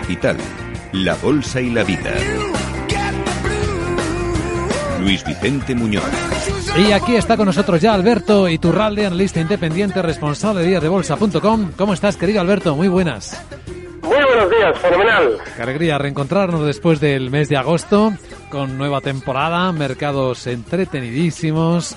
Capital, 0.00 0.36
la 0.92 1.16
Bolsa 1.16 1.60
y 1.60 1.70
la 1.70 1.82
Vida. 1.82 2.14
Luis 5.00 5.24
Vicente 5.24 5.74
Muñoz. 5.74 6.04
Y 6.76 6.92
aquí 6.92 7.16
está 7.16 7.36
con 7.36 7.46
nosotros 7.46 7.80
ya 7.80 7.94
Alberto 7.94 8.48
Iturralde, 8.48 9.06
analista 9.06 9.40
independiente, 9.40 10.00
responsable 10.00 10.62
de 10.62 10.68
díasdebolsa.com. 10.68 11.72
¿Cómo 11.76 11.94
estás, 11.94 12.16
querido 12.16 12.40
Alberto? 12.40 12.76
Muy 12.76 12.86
buenas. 12.86 13.44
Muy 14.02 14.22
buenos 14.22 14.48
días, 14.48 14.78
fenomenal. 14.78 15.38
Qué 15.56 15.62
alegría 15.62 15.98
reencontrarnos 15.98 16.64
después 16.64 17.00
del 17.00 17.32
mes 17.32 17.48
de 17.48 17.56
agosto, 17.56 18.12
con 18.50 18.78
nueva 18.78 19.00
temporada, 19.00 19.72
mercados 19.72 20.46
entretenidísimos. 20.46 21.96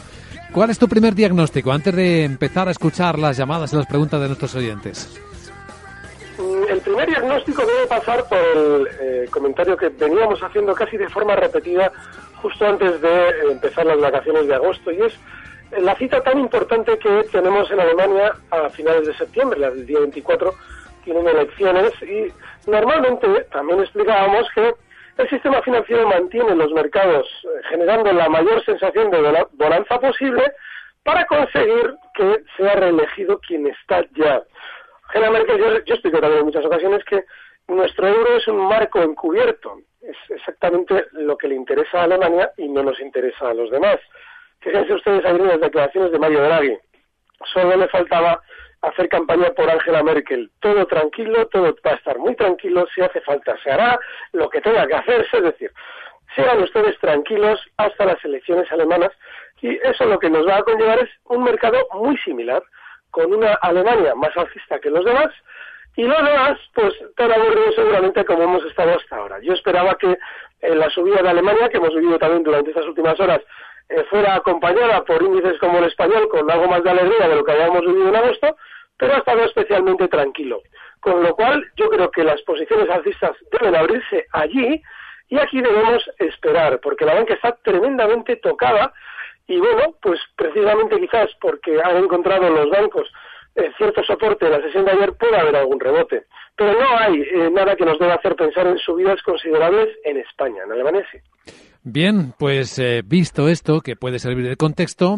¿Cuál 0.51 0.71
es 0.71 0.79
tu 0.79 0.87
primer 0.87 1.13
diagnóstico 1.13 1.71
antes 1.71 1.95
de 1.95 2.23
empezar 2.23 2.67
a 2.67 2.71
escuchar 2.71 3.19
las 3.19 3.37
llamadas 3.37 3.71
y 3.71 3.75
las 3.75 3.85
preguntas 3.85 4.19
de 4.19 4.25
nuestros 4.25 4.55
oyentes? 4.55 5.21
El 6.71 6.81
primer 6.81 7.07
diagnóstico 7.09 7.65
debe 7.65 7.85
pasar 7.87 8.23
por 8.29 8.39
el 8.39 8.87
eh, 8.99 9.25
comentario 9.29 9.75
que 9.75 9.89
veníamos 9.89 10.41
haciendo 10.41 10.73
casi 10.73 10.97
de 10.97 11.09
forma 11.09 11.35
repetida 11.35 11.91
justo 12.41 12.65
antes 12.65 13.01
de 13.01 13.29
eh, 13.29 13.33
empezar 13.51 13.85
las 13.85 13.99
vacaciones 13.99 14.47
de 14.47 14.55
agosto 14.55 14.91
y 14.91 15.01
es 15.01 15.19
la 15.77 15.95
cita 15.95 16.21
tan 16.21 16.39
importante 16.39 16.97
que 16.97 17.23
tenemos 17.31 17.69
en 17.71 17.79
Alemania 17.79 18.33
a 18.51 18.69
finales 18.69 19.07
de 19.07 19.13
septiembre, 19.15 19.59
la 19.59 19.71
del 19.71 19.85
día 19.85 19.99
24, 19.99 20.53
tienen 21.03 21.27
elecciones 21.27 21.91
y 22.01 22.31
normalmente 22.69 23.27
también 23.51 23.81
explicábamos 23.81 24.47
que 24.53 24.73
el 25.17 25.29
sistema 25.29 25.61
financiero 25.61 26.07
mantiene 26.07 26.55
los 26.55 26.71
mercados 26.71 27.27
eh, 27.43 27.47
generando 27.69 28.13
la 28.13 28.29
mayor 28.29 28.63
sensación 28.63 29.11
de 29.11 29.45
bonanza 29.53 29.99
posible 29.99 30.43
para 31.03 31.25
conseguir 31.25 31.95
que 32.13 32.43
sea 32.55 32.75
reelegido 32.75 33.39
quien 33.39 33.67
está 33.67 34.05
ya. 34.15 34.41
Angela 35.13 35.29
Merkel, 35.29 35.57
yo, 35.57 35.83
yo 35.83 35.93
explico 35.93 36.19
también 36.19 36.39
en 36.39 36.45
muchas 36.45 36.65
ocasiones 36.65 37.03
que 37.03 37.25
nuestro 37.67 38.07
euro 38.07 38.37
es 38.37 38.47
un 38.47 38.65
marco 38.67 39.01
encubierto. 39.01 39.79
Es 40.01 40.15
exactamente 40.29 41.05
lo 41.11 41.37
que 41.37 41.49
le 41.49 41.55
interesa 41.55 41.99
a 41.99 42.03
Alemania 42.03 42.51
y 42.57 42.69
no 42.69 42.81
nos 42.81 42.99
interesa 43.01 43.49
a 43.49 43.53
los 43.53 43.69
demás. 43.69 43.97
Fíjense 44.61 44.93
ustedes 44.93 45.25
ahí 45.25 45.35
en 45.35 45.47
las 45.47 45.59
declaraciones 45.59 46.11
de 46.13 46.19
Mario 46.19 46.43
Draghi. 46.43 46.77
Solo 47.53 47.75
le 47.75 47.89
faltaba 47.89 48.41
hacer 48.81 49.09
campaña 49.09 49.49
por 49.49 49.69
Angela 49.69 50.01
Merkel. 50.01 50.49
Todo 50.61 50.85
tranquilo, 50.85 51.45
todo 51.47 51.75
va 51.85 51.91
a 51.91 51.95
estar 51.95 52.17
muy 52.17 52.35
tranquilo. 52.35 52.87
Si 52.95 53.01
hace 53.01 53.19
falta, 53.21 53.57
se 53.63 53.69
hará 53.69 53.99
lo 54.31 54.49
que 54.49 54.61
tenga 54.61 54.87
que 54.87 54.95
hacerse. 54.95 55.37
Es 55.37 55.43
decir, 55.43 55.71
sean 56.35 56.63
ustedes 56.63 56.97
tranquilos 56.99 57.59
hasta 57.75 58.05
las 58.05 58.23
elecciones 58.23 58.71
alemanas. 58.71 59.11
Y 59.61 59.75
eso 59.83 60.05
lo 60.05 60.19
que 60.19 60.29
nos 60.29 60.47
va 60.47 60.57
a 60.57 60.63
conllevar 60.63 60.99
es 60.99 61.09
un 61.25 61.43
mercado 61.43 61.85
muy 61.95 62.17
similar 62.19 62.63
con 63.11 63.33
una 63.33 63.53
Alemania 63.61 64.15
más 64.15 64.35
alcista 64.35 64.79
que 64.79 64.89
los 64.89 65.05
demás 65.05 65.29
y 65.95 66.03
los 66.03 66.17
demás, 66.17 66.57
pues 66.73 66.93
tan 67.15 67.31
aburridos 67.31 67.75
seguramente 67.75 68.23
como 68.25 68.43
hemos 68.43 68.65
estado 68.65 68.97
hasta 68.97 69.17
ahora. 69.17 69.39
Yo 69.41 69.53
esperaba 69.53 69.95
que 69.95 70.17
en 70.61 70.79
la 70.79 70.89
subida 70.89 71.21
de 71.21 71.29
Alemania, 71.29 71.69
que 71.69 71.77
hemos 71.77 71.93
vivido 71.93 72.17
también 72.17 72.43
durante 72.43 72.69
estas 72.69 72.85
últimas 72.85 73.19
horas, 73.19 73.41
eh, 73.89 74.03
fuera 74.09 74.35
acompañada 74.35 75.03
por 75.03 75.21
índices 75.21 75.59
como 75.59 75.79
el 75.79 75.85
español, 75.85 76.29
con 76.29 76.49
algo 76.49 76.67
más 76.67 76.83
de 76.83 76.91
alegría 76.91 77.27
de 77.27 77.35
lo 77.35 77.43
que 77.43 77.51
habíamos 77.51 77.81
vivido 77.81 78.07
en 78.07 78.15
agosto, 78.15 78.55
pero 78.97 79.15
ha 79.15 79.17
estado 79.17 79.43
especialmente 79.43 80.07
tranquilo. 80.07 80.61
Con 81.01 81.23
lo 81.23 81.35
cual, 81.35 81.65
yo 81.75 81.89
creo 81.89 82.09
que 82.11 82.23
las 82.23 82.41
posiciones 82.43 82.89
alcistas 82.89 83.31
deben 83.51 83.75
abrirse 83.75 84.27
allí 84.31 84.81
y 85.27 85.39
aquí 85.39 85.61
debemos 85.61 86.09
esperar, 86.19 86.79
porque 86.79 87.05
la 87.05 87.15
banca 87.15 87.33
está 87.33 87.57
tremendamente 87.63 88.35
tocada 88.37 88.93
y 89.51 89.59
bueno, 89.59 89.95
pues 90.01 90.19
precisamente 90.37 90.97
quizás 90.97 91.29
porque 91.41 91.77
han 91.83 91.97
encontrado 91.97 92.49
los 92.49 92.69
bancos 92.69 93.07
eh, 93.55 93.69
cierto 93.77 94.01
soporte 94.03 94.45
en 94.45 94.53
la 94.53 94.61
sesión 94.61 94.85
de 94.85 94.91
ayer 94.91 95.13
puede 95.13 95.37
haber 95.37 95.57
algún 95.57 95.77
rebote. 95.77 96.23
Pero 96.55 96.71
no 96.73 96.97
hay 96.97 97.21
eh, 97.21 97.49
nada 97.51 97.75
que 97.75 97.83
nos 97.83 97.99
deba 97.99 98.13
hacer 98.13 98.35
pensar 98.35 98.65
en 98.67 98.77
subidas 98.77 99.21
considerables 99.23 99.89
en 100.05 100.17
España, 100.17 100.63
en 100.65 100.71
Alemania 100.71 101.05
sí. 101.11 101.17
Bien, 101.83 102.33
pues 102.37 102.79
eh, 102.79 103.01
visto 103.03 103.49
esto, 103.49 103.81
que 103.81 103.95
puede 103.97 104.19
servir 104.19 104.47
de 104.47 104.55
contexto, 104.55 105.17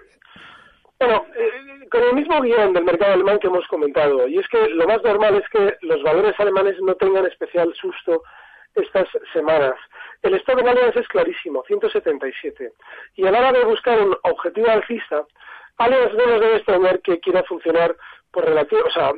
Bueno, 0.99 1.25
eh, 1.35 1.89
con 1.89 2.01
el 2.03 2.13
mismo 2.13 2.39
guion 2.41 2.73
del 2.73 2.85
mercado 2.85 3.13
alemán 3.13 3.39
que 3.39 3.47
hemos 3.47 3.67
comentado, 3.67 4.27
y 4.27 4.37
es 4.37 4.47
que 4.47 4.69
lo 4.69 4.87
más 4.87 5.03
normal 5.03 5.35
es 5.35 5.49
que 5.49 5.75
los 5.85 6.01
valores 6.01 6.33
alemanes 6.39 6.77
no 6.81 6.95
tengan 6.95 7.25
especial 7.25 7.73
susto 7.73 8.23
estas 8.75 9.07
semanas. 9.31 9.75
El 10.21 10.35
stop 10.35 10.59
en 10.59 10.69
Allianz 10.69 10.95
es 10.95 11.07
clarísimo, 11.07 11.63
177. 11.67 12.71
Y 13.15 13.27
a 13.27 13.31
la 13.31 13.39
hora 13.39 13.51
de 13.51 13.65
buscar 13.65 13.99
un 13.99 14.15
objetivo 14.23 14.69
alcista, 14.69 15.25
Allianz 15.77 16.13
no 16.13 16.25
nos 16.25 16.39
debe 16.39 16.55
extrañar 16.57 17.01
que 17.01 17.19
quiera 17.19 17.43
funcionar 17.43 17.95
por 18.31 18.45
relativo, 18.45 18.81
o 18.85 18.91
sea, 18.91 19.11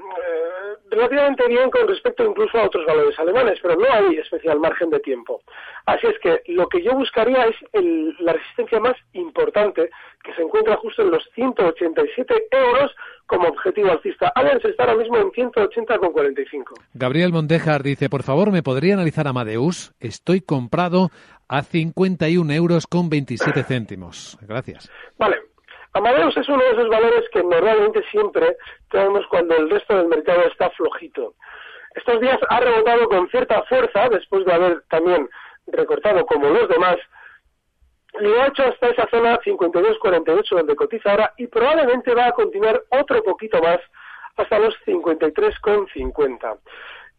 relativamente 0.96 1.48
bien 1.48 1.70
con 1.70 1.88
respecto 1.88 2.26
incluso 2.26 2.58
a 2.58 2.66
otros 2.66 2.86
valores 2.86 3.18
alemanes, 3.20 3.60
pero 3.62 3.76
no 3.76 3.86
hay 3.92 4.18
especial 4.18 4.60
margen 4.60 4.90
de 4.90 5.00
tiempo. 5.00 5.42
Así 5.86 6.08
es 6.08 6.18
que 6.20 6.42
lo 6.52 6.68
que 6.68 6.82
yo 6.82 6.94
buscaría 6.96 7.46
es 7.46 7.56
la 8.20 8.34
resistencia 8.34 8.80
más 8.80 8.96
importante, 9.14 9.90
que 10.24 10.34
se 10.34 10.42
encuentra 10.42 10.78
justo 10.78 11.04
en 11.04 11.12
los 11.12 11.24
187 11.36 12.48
euros 12.52 12.92
como 13.28 13.48
objetivo 13.48 13.92
alcista. 13.92 14.32
Allianz 14.36 14.64
está 14.66 14.84
ahora 14.84 14.96
mismo 14.96 15.18
en 15.18 15.32
180,45. 15.32 16.64
Gabriel 16.94 17.32
Mondejar 17.32 17.84
dice, 17.84 18.10
por 18.10 18.24
favor, 18.24 18.52
¿me 18.52 18.64
podría 18.64 18.96
analizar 18.96 19.28
Amadeus? 19.28 19.94
Estoy 20.00 20.42
comprado 20.42 21.10
a 21.48 21.62
51 21.62 22.52
euros 22.54 22.88
con 22.88 23.10
27 23.10 23.64
céntimos. 23.64 24.38
Gracias. 24.42 24.90
Vale, 25.18 25.38
Amadeus 25.96 26.36
es 26.36 26.50
uno 26.50 26.62
de 26.62 26.72
esos 26.72 26.90
valores 26.90 27.24
que 27.32 27.42
normalmente 27.42 28.04
siempre 28.12 28.58
tenemos 28.92 29.26
cuando 29.28 29.56
el 29.56 29.70
resto 29.70 29.96
del 29.96 30.08
mercado 30.08 30.42
está 30.42 30.70
flojito. 30.72 31.36
Estos 31.96 32.20
días 32.20 32.38
ha 32.50 32.60
rebotado 32.60 33.08
con 33.08 33.30
cierta 33.30 33.64
fuerza 33.64 34.10
después 34.10 34.46
de 34.46 34.54
haber 34.54 34.84
también 34.90 35.30
recortado 35.68 36.26
como 36.26 36.50
los 36.50 36.68
demás 36.68 36.98
lo 38.20 38.42
ha 38.42 38.48
hecho 38.48 38.64
hasta 38.64 38.90
esa 38.90 39.08
zona 39.10 39.40
52.48 39.40 40.50
donde 40.50 40.76
cotiza 40.76 41.12
ahora 41.12 41.34
y 41.38 41.48
probablemente 41.48 42.14
va 42.14 42.28
a 42.28 42.32
continuar 42.34 42.82
otro 42.90 43.24
poquito 43.24 43.62
más 43.62 43.80
hasta 44.36 44.60
los 44.60 44.76
53,50. 44.86 46.60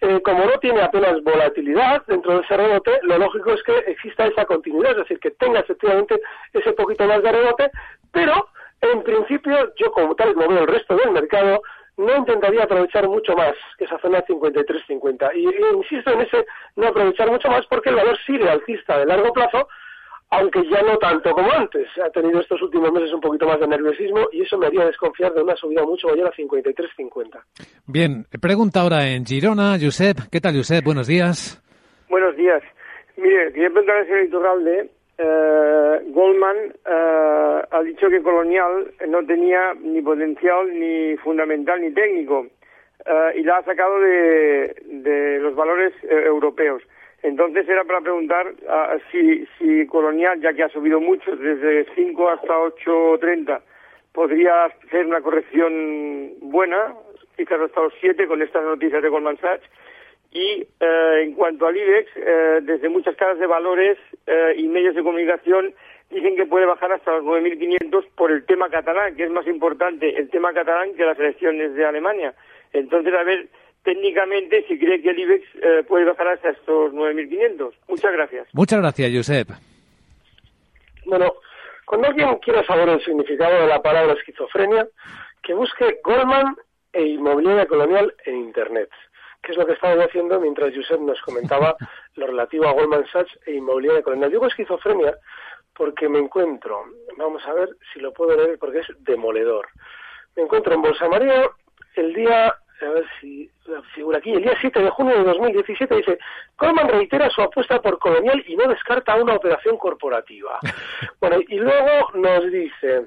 Eh, 0.02 0.20
como 0.20 0.44
no 0.44 0.58
tiene 0.58 0.82
apenas 0.82 1.22
volatilidad 1.22 2.05
dentro 2.06 2.34
de 2.34 2.44
ese 2.44 2.56
rebote, 2.58 2.99
lo 3.02 3.17
lógico 3.17 3.52
es 3.52 3.62
que 3.62 3.79
exista 3.90 4.26
esa 4.26 4.44
continuidad, 4.44 4.90
es 4.93 4.99
decir, 4.99 5.19
que 5.19 5.31
tenga 5.31 5.61
efectivamente 5.61 6.20
ese 6.52 6.75
poquito 6.75 7.05
más 7.06 7.22
de 7.22 7.32
rebote, 7.32 7.70
pero 8.12 8.49
en 8.81 9.02
principio 9.02 9.73
yo 9.76 9.90
como 9.93 10.14
tal 10.14 10.34
como 10.34 10.49
veo 10.49 10.61
el 10.61 10.67
resto 10.67 10.96
del 10.96 11.12
mercado, 11.12 11.62
no 11.96 12.17
intentaría 12.17 12.64
aprovechar 12.64 13.08
mucho 13.08 13.34
más 13.34 13.55
que 13.78 13.84
esa 13.84 13.99
zona 13.99 14.23
53.50. 14.25 15.31
Y, 15.34 15.46
y 15.46 15.76
insisto 15.76 16.11
en 16.11 16.20
ese 16.20 16.44
no 16.76 16.88
aprovechar 16.88 17.31
mucho 17.31 17.49
más 17.49 17.67
porque 17.67 17.90
el 17.90 17.96
valor 17.96 18.19
sigue 18.26 18.49
alcista 18.49 18.99
de 18.99 19.06
largo 19.06 19.32
plazo, 19.32 19.69
aunque 20.31 20.62
ya 20.69 20.82
no 20.82 20.99
tanto 20.99 21.31
como 21.31 21.50
antes. 21.52 21.88
Ha 22.05 22.11
tenido 22.11 22.40
estos 22.40 22.61
últimos 22.61 22.93
meses 22.93 23.12
un 23.12 23.20
poquito 23.20 23.46
más 23.46 23.61
de 23.61 23.69
nerviosismo 23.69 24.28
y 24.32 24.43
eso 24.43 24.58
me 24.58 24.67
haría 24.67 24.84
desconfiar 24.84 25.32
de 25.32 25.43
una 25.43 25.56
subida 25.56 25.84
mucho 25.84 26.08
mayor 26.08 26.29
a 26.29 26.32
53.50. 26.32 27.40
Bien, 27.87 28.26
pregunta 28.40 28.81
ahora 28.81 29.08
en 29.08 29.25
Girona, 29.25 29.79
Josep. 29.81 30.19
¿Qué 30.31 30.40
tal, 30.40 30.55
Josep? 30.56 30.84
Buenos 30.84 31.06
días. 31.06 31.62
Buenos 32.08 32.37
días. 32.37 32.62
Mire, 33.17 33.52
quería 33.52 33.70
preguntar 33.70 33.96
al 33.96 34.06
señor 34.06 34.25
Iturralde. 34.25 34.90
Eh, 35.19 36.01
Goldman 36.09 36.57
eh, 36.85 37.63
ha 37.71 37.83
dicho 37.83 38.09
que 38.11 38.23
Colonial 38.23 38.93
no 39.09 39.25
tenía 39.25 39.75
ni 39.81 40.03
potencial, 40.03 40.69
ni 40.79 41.17
fundamental, 41.19 41.81
ni 41.81 41.93
técnico. 41.93 42.47
Eh, 43.05 43.33
y 43.37 43.43
la 43.43 43.59
ha 43.59 43.63
sacado 43.65 44.01
de, 44.01 44.75
de 44.85 45.39
los 45.41 45.55
valores 45.55 45.93
eh, 46.03 46.25
europeos. 46.27 46.83
Entonces 47.23 47.69
era 47.69 47.85
para 47.85 48.01
preguntar 48.03 48.47
uh, 48.47 49.01
si, 49.11 49.47
si 49.59 49.87
Colonial, 49.87 50.41
ya 50.41 50.53
que 50.53 50.63
ha 50.63 50.69
subido 50.69 51.01
mucho, 51.01 51.35
desde 51.35 51.87
5 51.95 52.29
hasta 52.29 52.55
8.30, 52.55 53.61
podría 54.13 54.67
hacer 54.67 55.07
una 55.07 55.21
corrección 55.21 56.35
buena, 56.41 56.95
quizás 57.37 57.61
hasta 57.61 57.83
los 57.83 57.95
7 58.01 58.27
con 58.29 58.43
estas 58.43 58.63
noticias 58.63 59.03
de 59.03 59.09
Goldman 59.09 59.39
Sachs. 59.39 59.69
Y 60.37 60.69
eh, 60.81 61.23
en 61.23 61.33
cuanto 61.33 61.67
al 61.67 61.75
IBEX, 61.75 62.11
eh, 62.15 62.59
desde 62.61 62.91
muchas 62.91 63.17
casas 63.17 63.38
de 63.38 63.47
valores 63.47 63.97
eh, 64.27 64.53
y 64.59 64.69
medios 64.69 64.94
de 64.94 65.03
comunicación 65.03 65.73
dicen 66.11 66.37
que 66.37 66.44
puede 66.44 66.67
bajar 66.67 66.93
hasta 66.93 67.12
los 67.12 67.25
9.500 67.25 68.05
por 68.15 68.31
el 68.31 68.44
tema 68.44 68.69
catalán, 68.69 69.17
que 69.17 69.25
es 69.25 69.31
más 69.31 69.47
importante 69.47 70.15
el 70.15 70.29
tema 70.29 70.53
catalán 70.53 70.94
que 70.94 71.06
las 71.06 71.19
elecciones 71.19 71.75
de 71.75 71.87
Alemania. 71.87 72.35
Entonces, 72.75 73.15
a 73.15 73.23
ver 73.23 73.49
técnicamente 73.83 74.62
si 74.69 74.79
cree 74.79 75.00
que 75.00 75.09
el 75.09 75.21
IBEX 75.21 75.44
eh, 75.55 75.85
puede 75.88 76.05
bajar 76.05 76.29
hasta 76.29 76.50
estos 76.50 76.93
9.500. 76.93 77.73
Muchas 77.89 78.12
gracias. 78.12 78.47
Muchas 78.53 78.81
gracias, 78.81 79.11
Josep. 79.15 79.49
Bueno, 81.06 81.32
cuando 81.87 82.09
alguien 82.09 82.37
quiera 82.41 82.62
saber 82.65 82.91
el 82.91 83.03
significado 83.03 83.62
de 83.62 83.69
la 83.69 83.81
palabra 83.81 84.12
esquizofrenia, 84.12 84.87
que 85.43 85.55
busque 85.55 85.99
Goldman 86.05 86.56
e 86.93 87.06
inmobiliaria 87.06 87.65
colonial 87.65 88.12
en 88.27 88.37
Internet, 88.37 88.91
que 89.43 89.53
es 89.53 89.59
lo 89.59 89.67
que 89.67 89.73
estaba 89.73 90.03
haciendo 90.05 90.41
mientras 90.41 90.75
Josep 90.75 91.00
nos 91.00 91.21
comentaba 91.23 91.77
lo 92.15 92.27
relativo 92.27 92.67
a 92.67 92.73
Goldman 92.73 93.06
Sachs 93.06 93.38
e 93.47 93.55
inmobiliaria 93.55 94.03
colonial. 94.03 94.31
Digo 94.31 94.47
esquizofrenia 94.47 95.17
porque 95.75 96.09
me 96.09 96.19
encuentro, 96.19 96.85
vamos 97.19 97.47
a 97.47 97.53
ver 97.53 97.69
si 97.93 98.00
lo 98.00 98.12
puedo 98.12 98.37
leer 98.37 98.59
porque 98.59 98.81
es 98.81 98.87
demoledor. 99.00 99.69
Me 100.35 100.43
encuentro 100.43 100.75
en 100.75 100.83
Bolsa 100.83 101.09
María 101.09 101.50
el 101.97 102.15
día 102.15 102.55
a 102.81 102.91
ver 102.91 103.06
si 103.21 103.50
figura 103.94 104.19
aquí, 104.19 104.33
el 104.33 104.43
día 104.43 104.55
7 104.61 104.83
de 104.83 104.91
junio 104.91 105.17
de 105.17 105.25
2017 105.25 105.97
dice, 105.97 106.19
Goldman 106.59 106.89
reitera 106.89 107.31
su 107.31 107.41
apuesta 107.41 107.81
por 107.81 107.99
Colonial 107.99 108.44
y 108.47 108.56
no 108.56 108.69
descarta 108.69 109.17
una 109.17 109.35
operación 109.35 109.77
corporativa. 109.79 110.59
bueno, 111.21 111.39
y 111.49 111.56
luego 111.56 112.11
nos 112.15 112.50
dice, 112.50 113.06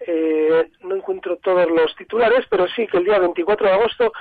eh, 0.00 0.70
no 0.82 0.96
encuentro 0.96 1.36
todos 1.38 1.70
los 1.70 1.94
titulares, 1.96 2.46
pero 2.50 2.68
sí 2.68 2.86
que 2.86 2.98
el 2.98 3.04
día 3.04 3.18
24 3.18 3.66
de 3.66 3.72
agosto, 3.72 4.12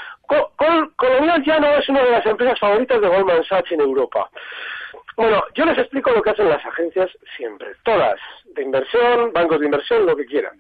Colonial 0.95 1.44
ya 1.44 1.60
no 1.60 1.68
es 1.75 1.88
una 1.89 2.04
de 2.04 2.12
las 2.12 2.25
empresas 2.25 2.60
favoritas 2.60 3.01
de 3.01 3.07
Goldman 3.07 3.44
Sachs 3.44 3.72
en 3.72 3.81
Europa. 3.81 4.30
Bueno, 5.18 5.44
yo 5.54 5.66
les 5.66 5.77
explico 5.77 6.12
lo 6.12 6.22
que 6.22 6.31
hacen 6.31 6.50
las 6.50 6.66
agencias 6.66 7.10
siempre, 7.38 7.74
todas, 7.83 8.19
de 8.45 8.63
inversión, 8.63 9.31
bancos 9.33 9.60
de 9.60 9.66
inversión, 9.66 10.06
lo 10.06 10.16
que 10.16 10.25
quieran. 10.25 10.60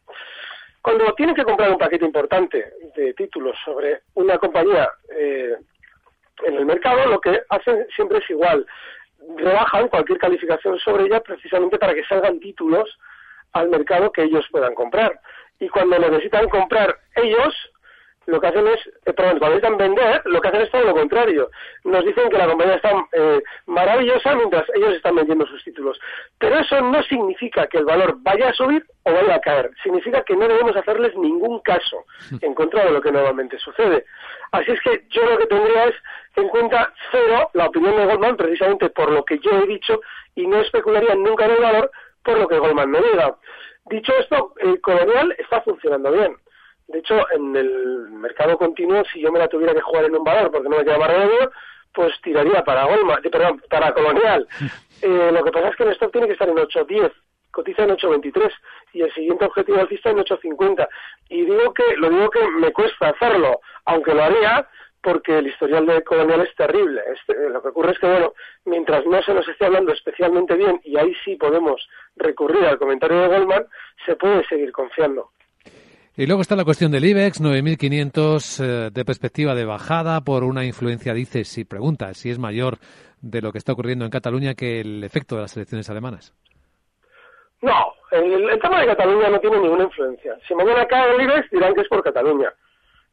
Cuando 0.81 1.13
tienen 1.13 1.35
que 1.35 1.43
comprar 1.43 1.71
un 1.71 1.77
paquete 1.77 2.05
importante 2.05 2.63
de 2.95 3.13
títulos 3.13 3.57
sobre 3.65 4.01
una 4.13 4.37
compañía 4.37 4.89
eh, 5.17 5.55
en 6.43 6.55
el 6.55 6.65
mercado, 6.65 7.09
lo 7.09 7.19
que 7.19 7.41
hacen 7.49 7.87
siempre 7.95 8.19
es 8.19 8.29
igual. 8.29 8.65
Rebajan 9.37 9.87
cualquier 9.87 10.19
calificación 10.19 10.77
sobre 10.79 11.05
ella 11.05 11.21
precisamente 11.21 11.79
para 11.79 11.93
que 11.93 12.03
salgan 12.03 12.39
títulos 12.39 12.97
al 13.55 13.69
mercado 13.69 14.11
que 14.11 14.23
ellos 14.23 14.45
puedan 14.51 14.75
comprar. 14.75 15.19
Y 15.59 15.69
cuando 15.69 15.97
necesitan 15.97 16.49
comprar 16.49 16.97
ellos, 17.15 17.55
lo 18.25 18.41
que 18.41 18.47
hacen 18.47 18.67
es, 18.67 18.79
eh, 19.05 19.13
perdón, 19.13 19.39
cuando 19.39 19.55
necesitan 19.55 19.77
vender, 19.77 20.21
lo 20.25 20.41
que 20.41 20.47
hacen 20.49 20.61
es 20.61 20.71
todo 20.71 20.83
lo 20.83 20.93
contrario. 20.93 21.49
Nos 21.85 22.03
dicen 22.03 22.29
que 22.29 22.37
la 22.37 22.47
compañía 22.47 22.75
está 22.75 22.91
eh, 23.13 23.41
maravillosa 23.67 24.35
mientras 24.35 24.65
ellos 24.75 24.93
están 24.95 25.15
vendiendo 25.15 25.45
sus 25.47 25.63
títulos. 25.63 25.97
Pero 26.37 26.59
eso 26.59 26.81
no 26.81 27.01
significa 27.03 27.67
que 27.67 27.77
el 27.77 27.85
valor 27.85 28.17
vaya 28.19 28.49
a 28.49 28.53
subir 28.53 28.85
o 29.03 29.13
vaya 29.13 29.35
a 29.35 29.39
caer. 29.39 29.71
Significa 29.81 30.23
que 30.23 30.35
no 30.35 30.49
debemos 30.49 30.75
hacerles 30.75 31.15
ningún 31.15 31.59
caso 31.61 32.03
en 32.41 32.53
contra 32.53 32.83
de 32.83 32.91
lo 32.91 33.01
que 33.01 33.11
normalmente 33.11 33.57
sucede. 33.59 34.03
Así 34.51 34.71
es 34.71 34.81
que 34.81 35.05
yo 35.11 35.25
lo 35.29 35.37
que 35.37 35.45
tendría 35.45 35.85
es 35.85 35.95
en 36.35 36.49
cuenta 36.49 36.93
cero 37.11 37.49
la 37.53 37.67
opinión 37.67 37.95
de 37.95 38.05
Goldman 38.05 38.35
precisamente 38.35 38.89
por 38.89 39.11
lo 39.11 39.23
que 39.23 39.39
yo 39.39 39.51
he 39.51 39.67
dicho 39.67 40.01
y 40.35 40.45
no 40.45 40.59
especularía 40.59 41.15
nunca 41.15 41.45
en 41.45 41.51
el 41.51 41.61
valor 41.61 41.91
por 42.25 42.37
lo 42.37 42.47
que 42.47 42.59
Goldman 42.59 42.91
me 42.91 43.01
diga. 43.01 43.37
Dicho 43.85 44.11
esto, 44.19 44.53
el 44.57 44.81
colonial 44.81 45.35
está 45.37 45.61
funcionando 45.61 46.11
bien 46.11 46.35
de 46.87 46.99
hecho, 46.99 47.25
en 47.31 47.55
el 47.55 48.09
mercado 48.11 48.57
continuo, 48.57 49.03
si 49.11 49.19
yo 49.19 49.31
me 49.31 49.39
la 49.39 49.47
tuviera 49.47 49.73
que 49.73 49.81
jugar 49.81 50.05
en 50.05 50.15
un 50.15 50.23
valor 50.23 50.51
porque 50.51 50.69
no 50.69 50.77
me 50.77 50.83
queda 50.83 50.99
más 50.99 51.09
remedio, 51.09 51.51
pues 51.93 52.13
tiraría 52.21 52.63
para 52.63 52.85
Goldman, 52.85 53.19
eh, 53.23 53.29
perdón, 53.29 53.61
para 53.69 53.93
Colonial. 53.93 54.47
Eh, 55.01 55.29
lo 55.29 55.43
que 55.43 55.51
pasa 55.51 55.67
es 55.67 55.75
que 55.75 55.83
el 55.83 55.89
stock 55.91 56.11
tiene 56.13 56.25
que 56.25 56.33
estar 56.33 56.47
en 56.47 56.55
8.10, 56.55 57.11
cotiza 57.51 57.83
en 57.83 57.89
8.23 57.89 58.49
y 58.93 59.01
el 59.01 59.13
siguiente 59.13 59.43
objetivo 59.43 59.81
alcista 59.81 60.09
en 60.09 60.19
8.50. 60.19 60.87
Y 61.29 61.41
digo 61.41 61.73
que, 61.73 61.83
lo 61.97 62.09
digo 62.09 62.29
que 62.29 62.47
me 62.47 62.71
cuesta 62.71 63.09
hacerlo, 63.09 63.59
aunque 63.83 64.13
lo 64.13 64.23
haría, 64.23 64.67
porque 65.05 65.37
el 65.37 65.45
historial 65.45 65.85
de 65.85 66.03
Colonial 66.03 66.41
es 66.41 66.55
terrible. 66.55 66.99
Este, 67.13 67.47
lo 67.49 67.61
que 67.61 67.67
ocurre 67.67 67.91
es 67.91 67.99
que, 67.99 68.07
bueno, 68.07 68.33
mientras 68.65 69.05
no 69.05 69.21
se 69.21 69.35
nos 69.35 69.47
esté 69.47 69.65
hablando 69.65 69.93
especialmente 69.93 70.55
bien, 70.55 70.81
y 70.83 70.97
ahí 70.97 71.13
sí 71.23 71.35
podemos 71.35 71.87
recurrir 72.15 72.65
al 72.65 72.79
comentario 72.79 73.19
de 73.19 73.27
Goldman, 73.27 73.67
se 74.03 74.15
puede 74.15 74.43
seguir 74.47 74.71
confiando. 74.71 75.29
Y 76.17 76.25
luego 76.25 76.41
está 76.41 76.55
la 76.55 76.63
cuestión 76.63 76.91
del 76.91 77.05
IBEX, 77.05 77.39
9.500 77.39 78.63
eh, 78.63 78.89
de 78.91 79.05
perspectiva 79.05 79.53
de 79.53 79.65
bajada 79.65 80.21
por 80.21 80.43
una 80.43 80.65
influencia, 80.65 81.13
dice, 81.13 81.43
si 81.43 81.65
pregunta, 81.65 82.11
si 82.15 82.31
es 82.31 82.39
mayor 82.39 82.77
de 83.21 83.41
lo 83.41 83.51
que 83.51 83.59
está 83.59 83.73
ocurriendo 83.73 84.05
en 84.05 84.11
Cataluña 84.11 84.55
que 84.55 84.79
el 84.79 85.03
efecto 85.03 85.35
de 85.35 85.41
las 85.41 85.55
elecciones 85.55 85.87
alemanas. 85.91 86.33
No, 87.61 87.93
el, 88.11 88.59
tema 88.59 88.81
de 88.81 88.87
Cataluña 88.87 89.29
no 89.29 89.39
tiene 89.39 89.59
ninguna 89.59 89.83
influencia. 89.83 90.35
Si 90.47 90.55
mañana 90.55 90.87
cae 90.87 91.13
el 91.13 91.21
IBEX 91.21 91.51
dirán 91.51 91.75
que 91.75 91.81
es 91.81 91.87
por 91.89 92.01
Cataluña. 92.01 92.51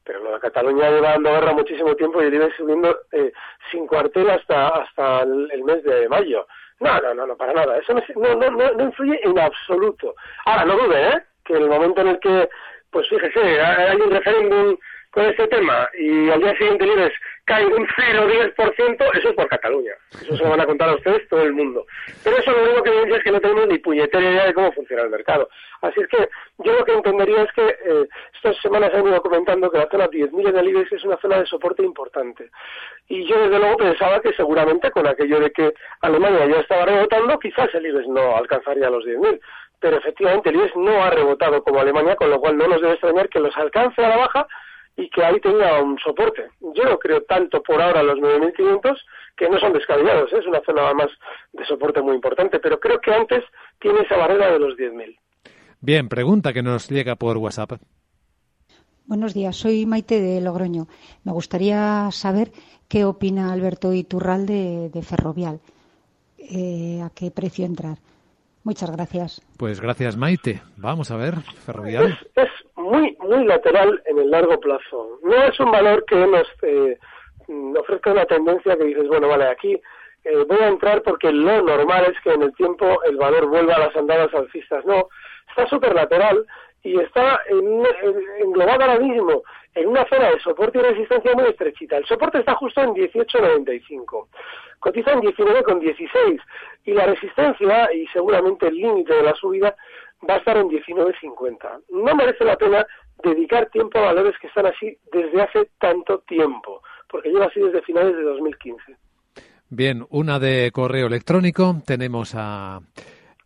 Pero 0.04 0.22
lo 0.22 0.32
de 0.34 0.40
Cataluña 0.40 0.90
lleva 0.90 1.12
dando 1.12 1.30
guerra 1.30 1.52
muchísimo 1.52 1.94
tiempo 1.94 2.22
y 2.22 2.26
IBEX 2.26 2.56
subiendo 2.56 3.00
eh, 3.12 3.32
sin 3.70 3.86
cuartel 3.86 4.30
hasta, 4.30 4.68
hasta 4.68 5.22
el, 5.22 5.62
mes 5.64 5.84
de 5.84 6.08
mayo. 6.08 6.46
No, 6.80 7.00
no, 7.00 7.14
no, 7.14 7.26
no, 7.26 7.36
para 7.36 7.52
nada. 7.52 7.78
Eso 7.78 7.94
no, 7.94 8.34
no, 8.34 8.50
no, 8.50 8.72
no 8.72 8.84
influye 8.84 9.20
en 9.22 9.38
absoluto. 9.38 10.14
Ahora, 10.44 10.64
no 10.64 10.76
dude, 10.76 11.08
¿eh? 11.08 11.22
Que 11.44 11.54
en 11.54 11.62
el 11.62 11.68
momento 11.68 12.00
en 12.00 12.08
el 12.08 12.20
que 12.20 12.48
pues 12.92 13.08
fíjese, 13.08 13.60
hay 13.60 13.96
un 13.96 14.10
referéndum 14.10 14.76
con 15.10 15.24
este 15.24 15.48
tema 15.48 15.88
y 15.98 16.28
al 16.30 16.40
día 16.40 16.56
siguiente 16.56 16.86
Libres 16.86 17.12
cae 17.44 17.66
un 17.66 17.86
0,10%, 17.86 19.18
eso 19.18 19.28
es 19.28 19.34
por 19.34 19.48
Cataluña. 19.48 19.92
Eso 20.12 20.36
se 20.36 20.42
lo 20.42 20.50
van 20.50 20.60
a 20.60 20.66
contar 20.66 20.88
a 20.88 20.94
ustedes 20.94 21.26
todo 21.28 21.42
el 21.42 21.52
mundo. 21.52 21.84
Pero 22.22 22.36
eso 22.36 22.52
lo 22.52 22.62
único 22.62 22.82
que 22.82 22.90
evidencia 22.90 23.16
es 23.16 23.24
que 23.24 23.32
no 23.32 23.40
tenemos 23.40 23.66
ni 23.66 23.78
puñetera 23.78 24.30
idea 24.30 24.46
de 24.46 24.54
cómo 24.54 24.72
funciona 24.72 25.02
el 25.02 25.10
mercado. 25.10 25.48
Así 25.80 26.00
es 26.00 26.08
que 26.08 26.28
yo 26.58 26.72
lo 26.72 26.84
que 26.84 26.92
entendería 26.92 27.42
es 27.42 27.52
que 27.52 27.66
eh, 27.66 28.08
estas 28.34 28.56
semanas 28.62 28.92
he 28.94 29.00
ido 29.00 29.20
comentando 29.22 29.70
que 29.70 29.78
la 29.78 29.88
zona 29.90 30.08
10.000 30.08 30.52
de 30.52 30.62
Libres 30.62 30.92
es 30.92 31.04
una 31.04 31.16
zona 31.16 31.40
de 31.40 31.46
soporte 31.46 31.82
importante. 31.82 32.50
Y 33.08 33.26
yo 33.26 33.36
desde 33.42 33.58
luego 33.58 33.76
pensaba 33.76 34.20
que 34.20 34.32
seguramente 34.34 34.90
con 34.92 35.06
aquello 35.06 35.40
de 35.40 35.50
que 35.50 35.74
Alemania 36.00 36.46
ya 36.46 36.60
estaba 36.60 36.86
rebotando, 36.86 37.38
quizás 37.40 37.74
el 37.74 37.86
IBEX 37.86 38.06
no 38.08 38.36
alcanzaría 38.36 38.90
los 38.90 39.04
10.000 39.04 39.40
pero 39.80 39.96
efectivamente 39.96 40.48
el 40.48 40.54
IBEX 40.54 40.76
no 40.76 41.02
ha 41.02 41.10
rebotado 41.10 41.60
como 41.64 41.80
Alemania, 41.80 42.14
con 42.14 42.30
lo 42.30 42.38
cual 42.38 42.56
no 42.56 42.68
nos 42.68 42.80
debe 42.80 42.92
extrañar 42.92 43.28
que 43.28 43.40
los 43.40 43.56
alcance 43.56 44.00
a 44.00 44.10
la 44.10 44.16
baja 44.16 44.46
y 44.96 45.08
que 45.08 45.24
ahí 45.24 45.40
tenga 45.40 45.82
un 45.82 45.98
soporte. 45.98 46.48
Yo 46.60 46.84
no 46.84 46.98
creo 46.98 47.22
tanto 47.22 47.62
por 47.62 47.80
ahora 47.80 48.02
los 48.02 48.18
9.500, 48.18 48.96
que 49.36 49.48
no 49.48 49.58
son 49.58 49.72
descabellados, 49.72 50.32
¿eh? 50.32 50.38
es 50.38 50.46
una 50.46 50.60
zona 50.60 50.92
más 50.92 51.08
de 51.52 51.64
soporte 51.64 52.02
muy 52.02 52.14
importante, 52.14 52.58
pero 52.60 52.78
creo 52.78 53.00
que 53.00 53.12
antes 53.12 53.44
tiene 53.80 54.00
esa 54.00 54.16
barrera 54.16 54.52
de 54.52 54.58
los 54.58 54.76
10.000. 54.76 55.18
Bien, 55.80 56.08
pregunta 56.08 56.52
que 56.52 56.62
nos 56.62 56.88
llega 56.88 57.16
por 57.16 57.38
WhatsApp. 57.38 57.72
Buenos 59.06 59.34
días, 59.34 59.56
soy 59.56 59.84
Maite 59.84 60.20
de 60.20 60.40
Logroño. 60.40 60.86
Me 61.24 61.32
gustaría 61.32 62.08
saber 62.12 62.52
qué 62.88 63.04
opina 63.04 63.52
Alberto 63.52 63.92
Iturralde 63.92 64.90
de 64.90 65.02
Ferrovial. 65.02 65.60
Eh, 66.38 67.00
¿A 67.02 67.10
qué 67.10 67.30
precio 67.30 67.64
entrar? 67.64 67.98
Muchas 68.64 68.90
gracias. 68.90 69.42
Pues 69.58 69.80
gracias, 69.80 70.16
Maite. 70.16 70.62
Vamos 70.76 71.10
a 71.10 71.16
ver, 71.16 71.34
Ferrovial. 71.66 72.18
Es, 72.36 72.48
muy, 72.76 73.16
muy 73.20 73.44
lateral 73.44 74.02
en 74.06 74.18
el 74.18 74.30
largo 74.30 74.58
plazo. 74.60 75.18
No 75.22 75.34
es 75.44 75.58
un 75.60 75.70
valor 75.70 76.04
que 76.06 76.16
nos 76.16 76.46
eh, 76.62 76.98
ofrezca 77.78 78.12
una 78.12 78.24
tendencia 78.24 78.76
que 78.76 78.84
dices, 78.84 79.08
bueno, 79.08 79.28
vale, 79.28 79.46
aquí 79.46 79.80
eh, 80.24 80.44
voy 80.48 80.58
a 80.58 80.68
entrar 80.68 81.02
porque 81.02 81.32
lo 81.32 81.62
normal 81.62 82.06
es 82.12 82.20
que 82.22 82.32
en 82.32 82.42
el 82.42 82.54
tiempo 82.54 83.02
el 83.04 83.16
valor 83.16 83.48
vuelva 83.48 83.74
a 83.76 83.86
las 83.86 83.96
andadas 83.96 84.32
alcistas. 84.34 84.84
No, 84.84 85.08
está 85.48 85.68
súper 85.68 85.94
lateral 85.94 86.46
y 86.82 86.98
está 86.98 87.40
en, 87.48 87.84
englobado 88.40 88.82
ahora 88.82 88.98
mismo 88.98 89.42
en 89.74 89.88
una 89.88 90.06
zona 90.08 90.30
de 90.30 90.40
soporte 90.40 90.78
y 90.78 90.82
resistencia 90.82 91.32
muy 91.34 91.44
estrechita. 91.44 91.96
El 91.96 92.06
soporte 92.06 92.38
está 92.38 92.54
justo 92.54 92.80
en 92.82 92.90
18.95, 92.90 94.28
cotiza 94.78 95.12
en 95.12 95.20
19.16 95.20 96.40
y 96.84 96.92
la 96.92 97.06
resistencia 97.06 97.92
y 97.92 98.06
seguramente 98.08 98.68
el 98.68 98.74
límite 98.74 99.14
de 99.14 99.22
la 99.22 99.34
subida 99.34 99.74
va 100.28 100.34
a 100.34 100.38
estar 100.38 100.56
en 100.56 100.68
19.50. 100.68 101.82
No 101.90 102.14
merece 102.14 102.44
la 102.44 102.56
pena 102.56 102.86
dedicar 103.22 103.70
tiempo 103.70 103.98
a 103.98 104.12
valores 104.12 104.34
que 104.40 104.48
están 104.48 104.66
así 104.66 104.96
desde 105.12 105.42
hace 105.42 105.70
tanto 105.78 106.18
tiempo, 106.20 106.82
porque 107.08 107.30
lleva 107.30 107.46
así 107.46 107.60
desde 107.60 107.82
finales 107.82 108.16
de 108.16 108.22
2015. 108.22 108.96
Bien, 109.70 110.04
una 110.10 110.38
de 110.38 110.70
correo 110.70 111.06
electrónico. 111.06 111.76
Tenemos 111.86 112.34
a 112.36 112.80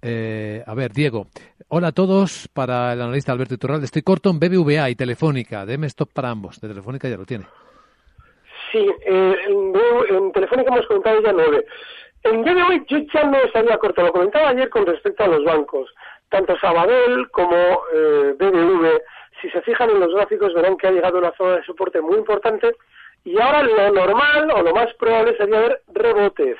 eh, 0.03 0.63
a 0.67 0.75
ver, 0.75 0.93
Diego. 0.93 1.27
Hola 1.69 1.89
a 1.89 1.93
todos. 1.93 2.49
Para 2.53 2.93
el 2.93 3.03
analista 3.03 3.33
Alberto 3.33 3.55
Iturralde, 3.55 3.87
estoy 3.87 4.03
corto 4.03 4.31
en 4.31 4.39
BBVA 4.39 4.91
y 4.91 4.95
Telefónica. 4.95 5.67
Deme 5.67 5.87
stop 5.89 6.13
para 6.13 6.31
ambos. 6.31 6.61
De 6.61 6.69
Telefónica 6.69 7.09
ya 7.09 7.17
lo 7.17 7.25
tiene. 7.25 7.47
Sí, 8.73 8.87
eh, 9.07 9.37
en, 9.49 10.33
Telefónica 10.33 10.73
hemos 10.73 10.87
comentado 10.87 11.23
ya 11.23 11.33
nueve. 11.33 11.67
En 12.23 12.43
BBVA 12.43 12.85
yo 12.89 12.99
ya 13.13 13.25
no 13.25 13.39
estaría 13.39 13.79
corto. 13.79 14.03
Lo 14.03 14.13
comentaba 14.13 14.51
ayer 14.51 14.69
con 14.69 14.87
respecto 14.87 15.25
a 15.25 15.29
los 15.29 15.45
bancos. 15.45 15.93
Tanto 16.29 16.59
Sabadell 16.59 17.29
como 17.31 17.57
eh, 17.95 18.35
BBV, 18.39 19.01
si 19.41 19.51
se 19.51 19.63
fijan 19.63 19.91
en 19.91 20.01
los 20.01 20.15
gráficos, 20.15 20.55
verán 20.55 20.77
que 20.77 20.89
ha 20.89 20.93
llegado 20.93 21.19
a 21.19 21.21
una 21.21 21.37
zona 21.37 21.57
de 21.57 21.65
soporte 21.65 22.01
muy 22.01 22.17
importante. 22.17 22.75
Y 23.25 23.41
ahora 23.41 23.63
lo 23.63 23.93
normal 23.93 24.51
o 24.53 24.63
lo 24.63 24.75
más 24.75 24.93
probable 24.95 25.37
sería 25.37 25.61
ver 25.61 25.83
rebotes. 25.93 26.59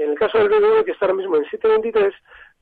En 0.00 0.12
el 0.12 0.18
caso 0.18 0.38
del 0.38 0.48
BBV, 0.48 0.84
que 0.86 0.92
está 0.92 1.04
ahora 1.04 1.18
mismo 1.18 1.36
en 1.36 1.44
723, 1.50 2.14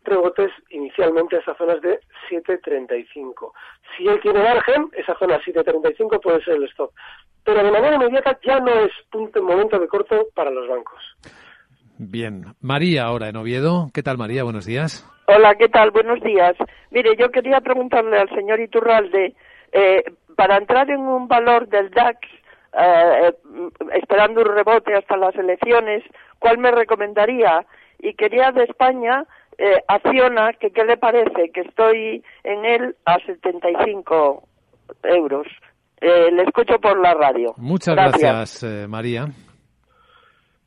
rebotes 0.03 0.51
inicialmente 0.71 1.37
a 1.37 1.39
esas 1.39 1.57
zonas 1.57 1.81
de 1.83 2.01
7.35. 2.29 3.53
Si 3.97 4.09
él 4.09 4.19
tiene 4.21 4.43
margen, 4.43 4.89
esa 4.93 5.17
zona 5.19 5.39
7.35 5.41 6.21
puede 6.21 6.43
ser 6.43 6.55
el 6.55 6.65
stop. 6.65 6.91
Pero 7.45 7.63
de 7.63 7.71
manera 7.71 7.95
inmediata 7.95 8.37
ya 8.45 8.59
no 8.59 8.73
es 8.81 8.91
punto, 9.11 9.41
momento 9.41 9.79
de 9.79 9.87
corto 9.87 10.27
para 10.35 10.51
los 10.51 10.69
bancos. 10.69 11.01
Bien. 11.97 12.43
María, 12.61 13.05
ahora 13.05 13.29
en 13.29 13.37
Oviedo. 13.37 13.87
¿Qué 13.95 14.03
tal, 14.03 14.19
María? 14.19 14.43
Buenos 14.43 14.67
días. 14.67 15.09
Hola, 15.29 15.55
¿qué 15.55 15.69
tal? 15.69 15.93
Buenos 15.93 16.21
días. 16.23 16.57
Mire, 16.91 17.15
yo 17.17 17.31
quería 17.31 17.61
preguntarle 17.61 18.19
al 18.19 18.29
señor 18.31 18.59
Iturralde, 18.59 19.35
eh, 19.71 20.03
para 20.37 20.57
entrar 20.57 20.91
en 20.91 21.01
un 21.01 21.29
valor 21.29 21.69
del 21.69 21.91
DAX, 21.91 22.19
eh, 22.73 23.29
eh, 23.29 23.33
esperando 23.95 24.43
un 24.43 24.55
rebote 24.55 24.95
hasta 24.95 25.17
las 25.17 25.35
elecciones, 25.37 26.03
¿cuál 26.39 26.59
me 26.59 26.71
recomendaría? 26.71 27.65
Y 27.99 28.15
quería 28.15 28.53
de 28.53 28.65
España 28.65 29.25
eh, 29.59 29.83
acciona, 29.89 30.53
que 30.53 30.71
qué 30.71 30.85
le 30.85 30.97
parece, 30.97 31.51
que 31.53 31.63
estoy 31.63 32.23
en 32.45 32.65
él 32.65 32.97
a 33.05 33.19
75 33.19 34.45
euros. 35.03 35.47
Eh, 36.01 36.31
le 36.31 36.45
escucho 36.45 36.79
por 36.79 37.01
la 37.01 37.15
radio. 37.15 37.55
Muchas 37.57 37.97
gracias, 37.97 38.63
eh, 38.63 38.87
María. 38.87 39.27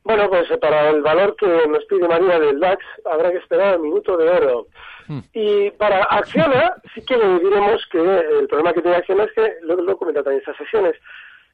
Bueno, 0.03 0.27
pues 0.29 0.47
para 0.59 0.89
el 0.89 1.01
valor 1.01 1.35
que 1.37 1.47
nos 1.67 1.85
pide 1.85 2.07
María 2.07 2.39
del 2.39 2.59
DAX 2.59 2.83
habrá 3.05 3.31
que 3.31 3.37
esperar 3.37 3.77
un 3.77 3.83
minuto 3.83 4.17
de 4.17 4.29
oro. 4.29 4.67
Hmm. 5.07 5.19
Y 5.31 5.71
para 5.71 6.03
Acciona 6.03 6.73
sí 6.93 7.01
que 7.05 7.15
le 7.15 7.39
diremos 7.39 7.85
que 7.91 7.99
el 7.99 8.47
problema 8.47 8.73
que 8.73 8.81
tiene 8.81 8.97
Acciona 8.97 9.23
es 9.23 9.31
que, 9.33 9.53
lo, 9.61 9.75
lo 9.75 9.97
comenta 9.97 10.23
también 10.23 10.41
estas 10.41 10.57
sesiones, 10.57 10.95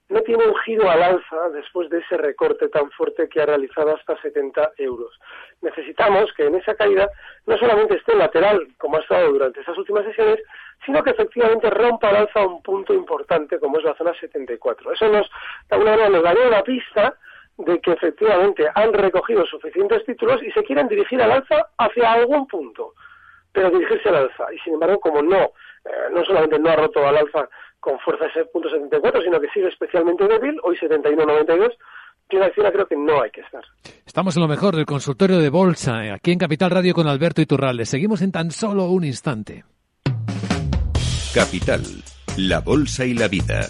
no 0.09 0.21
tiene 0.21 0.45
un 0.45 0.55
giro 0.57 0.89
al 0.89 1.03
alza 1.03 1.49
después 1.49 1.89
de 1.89 1.99
ese 1.99 2.17
recorte 2.17 2.69
tan 2.69 2.89
fuerte 2.91 3.27
que 3.27 3.41
ha 3.41 3.45
realizado 3.45 3.95
hasta 3.95 4.19
70 4.21 4.71
euros. 4.77 5.19
Necesitamos 5.61 6.31
que 6.33 6.45
en 6.45 6.55
esa 6.55 6.75
caída 6.75 7.09
no 7.45 7.57
solamente 7.57 7.95
esté 7.95 8.15
lateral, 8.15 8.67
como 8.77 8.97
ha 8.97 9.01
estado 9.01 9.31
durante 9.31 9.61
esas 9.61 9.77
últimas 9.77 10.05
sesiones, 10.05 10.39
sino 10.85 11.03
que 11.03 11.09
efectivamente 11.09 11.69
rompa 11.69 12.09
al 12.09 12.17
alza 12.17 12.45
un 12.45 12.61
punto 12.61 12.93
importante 12.93 13.59
como 13.59 13.79
es 13.79 13.83
la 13.83 13.95
zona 13.95 14.13
74. 14.13 14.93
Eso 14.93 15.09
nos, 15.09 15.29
de 15.69 15.75
alguna 15.75 15.91
manera, 15.91 16.09
nos 16.09 16.23
daría 16.23 16.47
una 16.47 16.63
pista 16.63 17.15
de 17.57 17.81
que 17.81 17.91
efectivamente 17.91 18.69
han 18.75 18.93
recogido 18.93 19.45
suficientes 19.45 20.05
títulos 20.05 20.41
y 20.43 20.51
se 20.51 20.63
quieren 20.63 20.87
dirigir 20.87 21.21
al 21.21 21.31
alza 21.31 21.67
hacia 21.77 22.13
algún 22.13 22.47
punto, 22.47 22.93
pero 23.51 23.71
dirigirse 23.71 24.07
al 24.09 24.15
alza. 24.15 24.53
Y 24.53 24.59
sin 24.59 24.75
embargo, 24.75 24.99
como 24.99 25.21
no, 25.21 25.51
eh, 25.83 26.09
no 26.11 26.23
solamente 26.23 26.59
no 26.59 26.69
ha 26.69 26.75
roto 26.75 27.05
al 27.05 27.17
alza 27.17 27.49
con 27.87 27.97
fuerza 27.99 28.25
ese 28.25 28.43
punto 28.51 28.69
74, 28.69 29.21
sino 29.21 29.39
que 29.39 29.47
sigue 29.53 29.69
especialmente 29.69 30.27
débil, 30.27 30.59
hoy 30.63 30.75
71.92, 30.75 31.71
yo 32.29 32.43
acción 32.43 32.69
creo 32.69 32.85
que 32.85 32.97
no 32.97 33.21
hay 33.21 33.31
que 33.31 33.39
estar. 33.39 33.63
Estamos 34.05 34.35
en 34.35 34.41
lo 34.41 34.49
mejor 34.49 34.75
del 34.75 34.85
consultorio 34.85 35.37
de 35.37 35.49
Bolsa, 35.49 36.03
eh, 36.03 36.11
aquí 36.11 36.33
en 36.33 36.39
Capital 36.39 36.71
Radio 36.71 36.93
con 36.93 37.07
Alberto 37.07 37.41
Iturralde. 37.41 37.85
Seguimos 37.85 38.21
en 38.21 38.33
tan 38.33 38.51
solo 38.51 38.89
un 38.89 39.05
instante. 39.05 39.63
Capital, 41.33 41.81
la 42.35 42.59
Bolsa 42.59 43.05
y 43.05 43.13
la 43.13 43.29
Vida. 43.29 43.61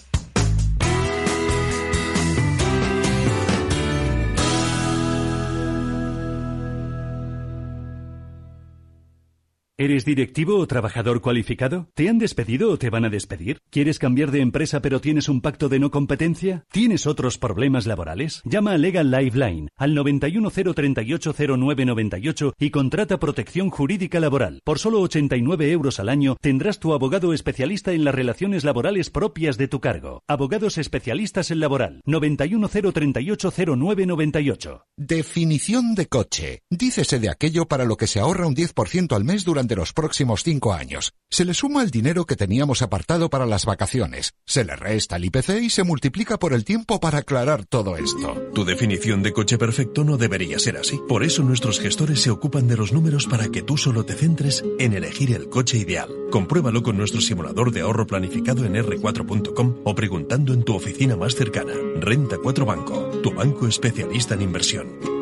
¿Eres 9.80 10.06
directivo 10.06 10.58
o 10.58 10.66
trabajador 10.66 11.22
cualificado? 11.22 11.88
¿Te 11.94 12.10
han 12.10 12.18
despedido 12.18 12.72
o 12.72 12.80
te 12.80 12.90
van 12.90 13.06
a 13.06 13.12
despedir? 13.12 13.60
¿Quieres 13.70 14.00
cambiar 14.00 14.32
de 14.32 14.42
empresa 14.42 14.82
pero 14.82 15.00
tienes 15.00 15.30
un 15.30 15.40
pacto 15.40 15.70
de 15.70 15.78
no 15.78 15.92
competencia? 15.92 16.66
¿Tienes 16.72 17.06
otros 17.06 17.38
problemas 17.38 17.86
laborales? 17.86 18.42
Llama 18.44 18.72
a 18.72 18.80
Legal 18.80 19.12
Lifeline 19.12 19.70
al 19.76 19.96
910380998 19.96 22.54
y 22.58 22.72
contrata 22.72 23.20
protección 23.20 23.70
jurídica 23.70 24.20
laboral. 24.20 24.62
Por 24.64 24.80
solo 24.80 25.00
89 25.02 25.72
euros 25.72 26.00
al 26.00 26.10
año 26.10 26.38
tendrás 26.42 26.80
tu 26.80 26.94
abogado 26.94 27.32
especialista 27.32 27.94
en 27.94 28.04
las 28.04 28.16
relaciones 28.16 28.64
laborales 28.64 29.12
propias 29.12 29.60
de 29.60 29.68
tu 29.68 29.80
cargo. 29.80 30.24
Abogados 30.28 30.80
especialistas 30.80 31.52
en 31.52 31.60
laboral. 31.60 32.02
910380998. 32.08 34.86
Definición 34.98 35.94
de 35.94 36.08
coche. 36.08 36.64
Dícese 36.72 37.20
de 37.20 37.30
aquello 37.30 37.68
para 37.68 37.86
lo 37.86 37.96
que 37.96 38.08
se 38.08 38.20
ahorra 38.20 38.48
un 38.48 38.56
10% 38.56 39.16
al 39.16 39.24
mes 39.24 39.46
durante 39.46 39.67
de 39.68 39.76
los 39.76 39.94
próximos 39.94 40.44
cinco 40.44 40.74
años. 40.74 41.14
Se 41.30 41.46
le 41.46 41.54
suma 41.54 41.84
el 41.84 41.92
dinero 41.92 42.26
que 42.26 42.36
teníamos 42.36 42.82
apartado 42.82 43.30
para 43.30 43.46
las 43.46 43.66
vacaciones, 43.66 44.34
se 44.46 44.64
le 44.64 44.76
resta 44.76 45.18
el 45.18 45.26
IPC 45.26 45.62
y 45.62 45.70
se 45.70 45.84
multiplica 45.84 46.40
por 46.40 46.54
el 46.54 46.66
tiempo 46.66 47.00
para 47.00 47.20
aclarar 47.20 47.66
todo 47.66 47.98
esto. 47.98 48.50
Tu 48.54 48.66
definición 48.66 49.24
de 49.24 49.34
coche 49.34 49.58
perfecto 49.58 50.04
no 50.04 50.18
debería 50.18 50.58
ser 50.60 50.78
así. 50.78 51.00
Por 51.08 51.24
eso 51.24 51.44
nuestros 51.44 51.80
gestores 51.80 52.22
se 52.22 52.32
ocupan 52.32 52.68
de 52.68 52.78
los 52.78 52.94
números 52.94 53.28
para 53.28 53.50
que 53.50 53.62
tú 53.62 53.78
solo 53.78 54.06
te 54.06 54.14
centres 54.14 54.64
en 54.80 54.94
elegir 54.94 55.34
el 55.34 55.50
coche 55.50 55.78
ideal. 55.78 56.10
Compruébalo 56.32 56.82
con 56.84 56.98
nuestro 56.98 57.22
simulador 57.22 57.72
de 57.72 57.82
ahorro 57.82 58.08
planificado 58.08 58.66
en 58.66 58.76
r4.com 58.76 59.82
o 59.84 59.96
preguntando 59.96 60.54
en 60.54 60.64
tu 60.64 60.76
oficina 60.76 61.16
más 61.16 61.36
cercana. 61.36 61.74
Renta 62.00 62.38
4 62.42 62.66
Banco, 62.66 63.20
tu 63.22 63.32
banco 63.34 63.68
especialista 63.68 64.36
en 64.36 64.42
inversión. 64.42 65.18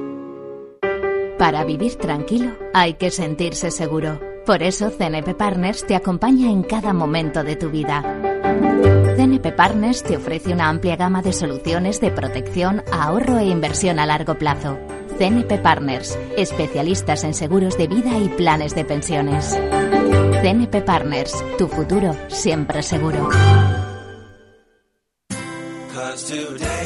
Para 1.37 1.65
vivir 1.65 1.95
tranquilo 1.95 2.55
hay 2.73 2.93
que 2.93 3.11
sentirse 3.11 3.69
seguro. 3.69 4.34
Por 4.45 4.61
eso 4.61 4.91
CNP 4.91 5.33
Partners 5.33 5.85
te 5.87 5.95
acompaña 5.95 6.51
en 6.51 6.61
cada 6.61 6.93
momento 6.93 7.43
de 7.43 7.55
tu 7.55 7.71
vida. 7.71 8.03
CNP 9.17 9.51
Partners 9.53 10.03
te 10.03 10.17
ofrece 10.17 10.53
una 10.53 10.69
amplia 10.69 10.95
gama 10.95 11.23
de 11.23 11.33
soluciones 11.33 11.99
de 11.99 12.11
protección, 12.11 12.83
ahorro 12.91 13.39
e 13.39 13.45
inversión 13.45 13.97
a 13.97 14.05
largo 14.05 14.35
plazo. 14.35 14.77
CNP 15.17 15.57
Partners, 15.57 16.19
especialistas 16.37 17.23
en 17.23 17.33
seguros 17.33 17.75
de 17.77 17.87
vida 17.87 18.19
y 18.19 18.29
planes 18.29 18.75
de 18.75 18.85
pensiones. 18.85 19.57
CNP 20.43 20.81
Partners, 20.83 21.43
tu 21.57 21.67
futuro 21.67 22.15
siempre 22.27 22.83
seguro. 22.83 23.29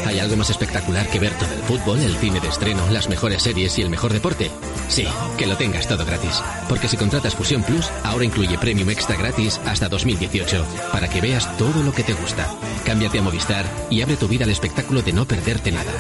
¿Hay 0.06 0.20
algo 0.20 0.36
más 0.38 0.50
espectacular 0.50 1.08
que 1.10 1.20
ver 1.20 1.34
todo 1.38 1.54
el 1.54 1.62
fútbol, 1.62 2.00
el 2.00 2.16
cine 2.18 2.40
de 2.40 2.48
estreno, 2.48 2.90
las 2.90 3.10
mejores 3.10 3.44
series 3.44 3.78
y 3.78 3.82
el 3.82 3.90
mejor 3.90 4.12
deporte? 4.12 4.50
Sí, 4.88 5.06
que 5.38 5.46
lo 5.46 5.56
tengas 5.56 5.88
todo 5.88 6.06
gratis. 6.06 6.42
Porque 6.68 6.88
si 6.88 6.98
contratas 6.98 7.36
Fusión 7.36 7.64
Plus, 7.64 7.90
ahora 8.04 8.26
incluye 8.26 8.58
Premium 8.58 8.90
Extra 8.90 9.16
gratis 9.16 9.60
hasta 9.66 9.88
2018, 9.88 10.66
para 10.92 11.10
que 11.10 11.22
veas 11.22 11.58
todo 11.58 11.84
lo 11.84 11.92
que 11.92 12.04
te 12.04 12.14
gusta. 12.14 12.48
Cámbiate 12.86 13.20
a 13.20 13.22
Movistar 13.22 13.66
y 13.90 14.02
abre 14.02 14.18
tu 14.18 14.28
vida 14.28 14.46
al 14.46 14.52
espectáculo 14.52 15.02
de 15.02 15.14
no 15.14 15.26
perderte 15.26 15.72
nada. 15.72 15.92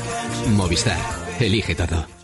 Movistar, 0.48 0.98
elige 1.39 1.75
todo. 1.75 2.19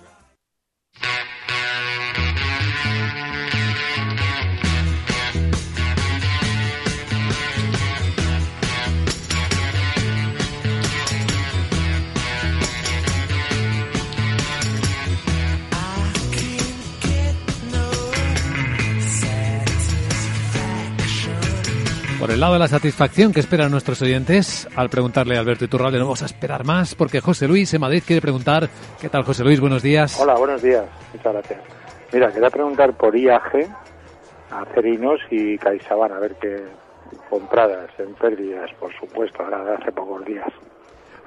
El 22.36 22.42
lado 22.42 22.54
de 22.54 22.60
la 22.60 22.68
satisfacción 22.68 23.32
que 23.32 23.40
esperan 23.40 23.72
nuestros 23.72 24.02
oyentes, 24.02 24.68
al 24.76 24.90
preguntarle 24.90 25.38
a 25.38 25.40
Alberto 25.40 25.64
Iturralde 25.64 26.00
no 26.00 26.04
vamos 26.04 26.22
a 26.22 26.26
esperar 26.26 26.66
más 26.66 26.94
porque 26.94 27.22
José 27.22 27.48
Luis 27.48 27.74
en 27.74 27.80
Madrid 27.80 28.04
quiere 28.06 28.22
preguntar. 28.22 28.68
¿Qué 29.00 29.08
tal, 29.08 29.24
José 29.24 29.46
Luis? 29.46 29.62
Buenos 29.62 29.82
días. 29.82 30.20
Hola, 30.20 30.34
buenos 30.36 30.62
días. 30.62 30.84
Muchas 31.14 31.32
gracias. 31.32 31.62
Mira, 32.12 32.30
quería 32.34 32.50
preguntar 32.50 32.92
por 32.98 33.16
IAG, 33.16 33.70
Acerinos 34.52 35.22
y 35.32 35.58
CaixaBank, 35.58 36.12
a 36.12 36.20
ver 36.20 36.36
qué 36.42 36.62
compradas 37.30 37.90
en 38.00 38.14
pérdidas, 38.16 38.70
por 38.82 38.94
supuesto, 39.00 39.42
ahora 39.42 39.64
de 39.64 39.76
hace 39.76 39.94
pocos 39.94 40.26
días. 40.26 40.52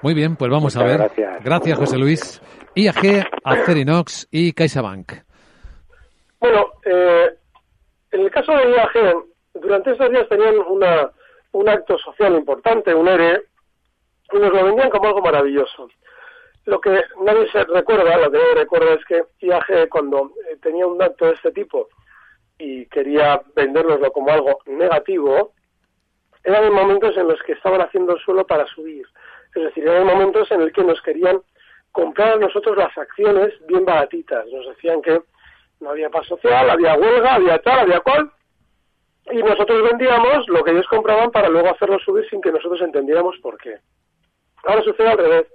Muy 0.02 0.12
bien, 0.12 0.36
pues 0.36 0.50
vamos 0.50 0.76
a 0.76 0.84
ver. 0.84 0.98
Gracias. 0.98 1.42
gracias, 1.42 1.78
José 1.78 1.96
Luis. 1.96 2.42
IAG, 2.74 3.26
Acerinox 3.44 4.28
y 4.30 4.52
CaixaBank. 4.52 5.12
Bueno, 6.38 6.66
eh, 6.84 7.30
en 8.12 8.20
el 8.20 8.30
caso 8.30 8.52
de 8.52 8.72
IAG, 8.72 9.24
durante 9.54 9.92
estos 9.92 10.10
días 10.10 10.28
tenían 10.28 10.58
una, 10.58 11.10
un 11.52 11.68
acto 11.68 11.98
social 11.98 12.34
importante, 12.34 12.94
un 12.94 13.08
ERE, 13.08 13.44
y 14.32 14.38
nos 14.38 14.52
lo 14.52 14.64
vendían 14.64 14.90
como 14.90 15.08
algo 15.08 15.20
maravilloso. 15.22 15.88
Lo 16.64 16.80
que 16.80 17.02
nadie 17.22 17.50
se 17.50 17.64
recuerda, 17.64 18.16
lo 18.18 18.30
que 18.30 18.38
nadie 18.38 18.54
recuerda 18.54 18.94
es 18.94 19.04
que 19.06 19.24
IAG 19.40 19.88
cuando 19.88 20.32
eh, 20.50 20.56
tenía 20.60 20.86
un 20.86 21.00
acto 21.00 21.26
de 21.26 21.32
este 21.32 21.50
tipo 21.52 21.88
y 22.58 22.86
quería 22.86 23.40
vendérnoslo 23.54 24.12
como 24.12 24.30
algo 24.30 24.58
negativo, 24.66 25.52
eran 26.44 26.72
momentos 26.72 27.16
en 27.16 27.28
los 27.28 27.42
que 27.42 27.52
estaban 27.52 27.80
haciendo 27.80 28.14
el 28.14 28.20
suelo 28.20 28.46
para 28.46 28.66
subir. 28.66 29.06
Es 29.54 29.62
decir, 29.62 29.88
eran 29.88 30.06
momentos 30.06 30.50
en 30.50 30.60
los 30.60 30.72
que 30.72 30.84
nos 30.84 31.00
querían 31.02 31.40
comprar 31.92 32.34
a 32.34 32.36
nosotros 32.36 32.76
las 32.76 32.96
acciones 32.98 33.54
bien 33.66 33.84
baratitas. 33.84 34.46
Nos 34.52 34.66
decían 34.68 35.00
que 35.00 35.22
no 35.80 35.90
había 35.90 36.10
paz 36.10 36.26
social, 36.26 36.68
había 36.68 36.94
huelga, 36.94 37.34
había 37.34 37.58
tal, 37.58 37.80
había 37.80 38.00
cual, 38.00 38.30
y 39.30 39.42
nosotros 39.42 39.82
vendíamos 39.82 40.48
lo 40.48 40.62
que 40.64 40.70
ellos 40.70 40.86
compraban 40.88 41.30
para 41.30 41.48
luego 41.48 41.70
hacerlo 41.70 41.98
subir 41.98 42.28
sin 42.28 42.40
que 42.40 42.52
nosotros 42.52 42.80
entendiéramos 42.80 43.36
por 43.38 43.58
qué. 43.58 43.78
Ahora 44.64 44.82
sucede 44.82 45.08
al 45.08 45.18
revés. 45.18 45.46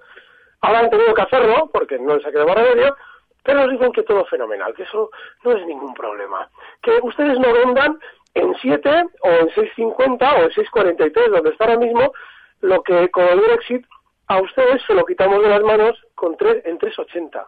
Ahora 0.61 0.79
han 0.79 0.89
tenido 0.89 1.13
que 1.13 1.21
hacerlo, 1.21 1.69
porque 1.73 1.99
no 1.99 2.15
les 2.15 2.25
ha 2.25 2.31
quedado 2.31 2.53
remedio, 2.53 2.95
pero 3.43 3.61
nos 3.61 3.71
dicen 3.71 3.91
que 3.91 4.03
todo 4.03 4.25
fenomenal, 4.25 4.73
que 4.73 4.83
eso 4.83 5.09
no 5.43 5.51
es 5.51 5.65
ningún 5.65 5.93
problema. 5.93 6.49
Que 6.81 6.99
ustedes 7.01 7.37
no 7.39 7.53
vendan 7.53 7.99
en 8.33 8.55
7 8.61 9.03
o 9.21 9.29
en 9.29 9.49
6.50 9.49 9.97
o 9.97 10.43
en 10.43 10.49
6.43, 10.51 11.29
donde 11.29 11.49
está 11.49 11.65
ahora 11.65 11.77
mismo, 11.77 12.13
lo 12.61 12.81
que 12.81 13.09
con 13.11 13.25
el 13.25 13.41
Brexit 13.41 13.85
a 14.27 14.41
ustedes 14.41 14.81
se 14.87 14.93
lo 14.93 15.05
quitamos 15.05 15.43
de 15.43 15.49
las 15.49 15.61
manos 15.61 16.01
con 16.15 16.37
tres, 16.37 16.65
en 16.65 16.79
3.80. 16.79 17.45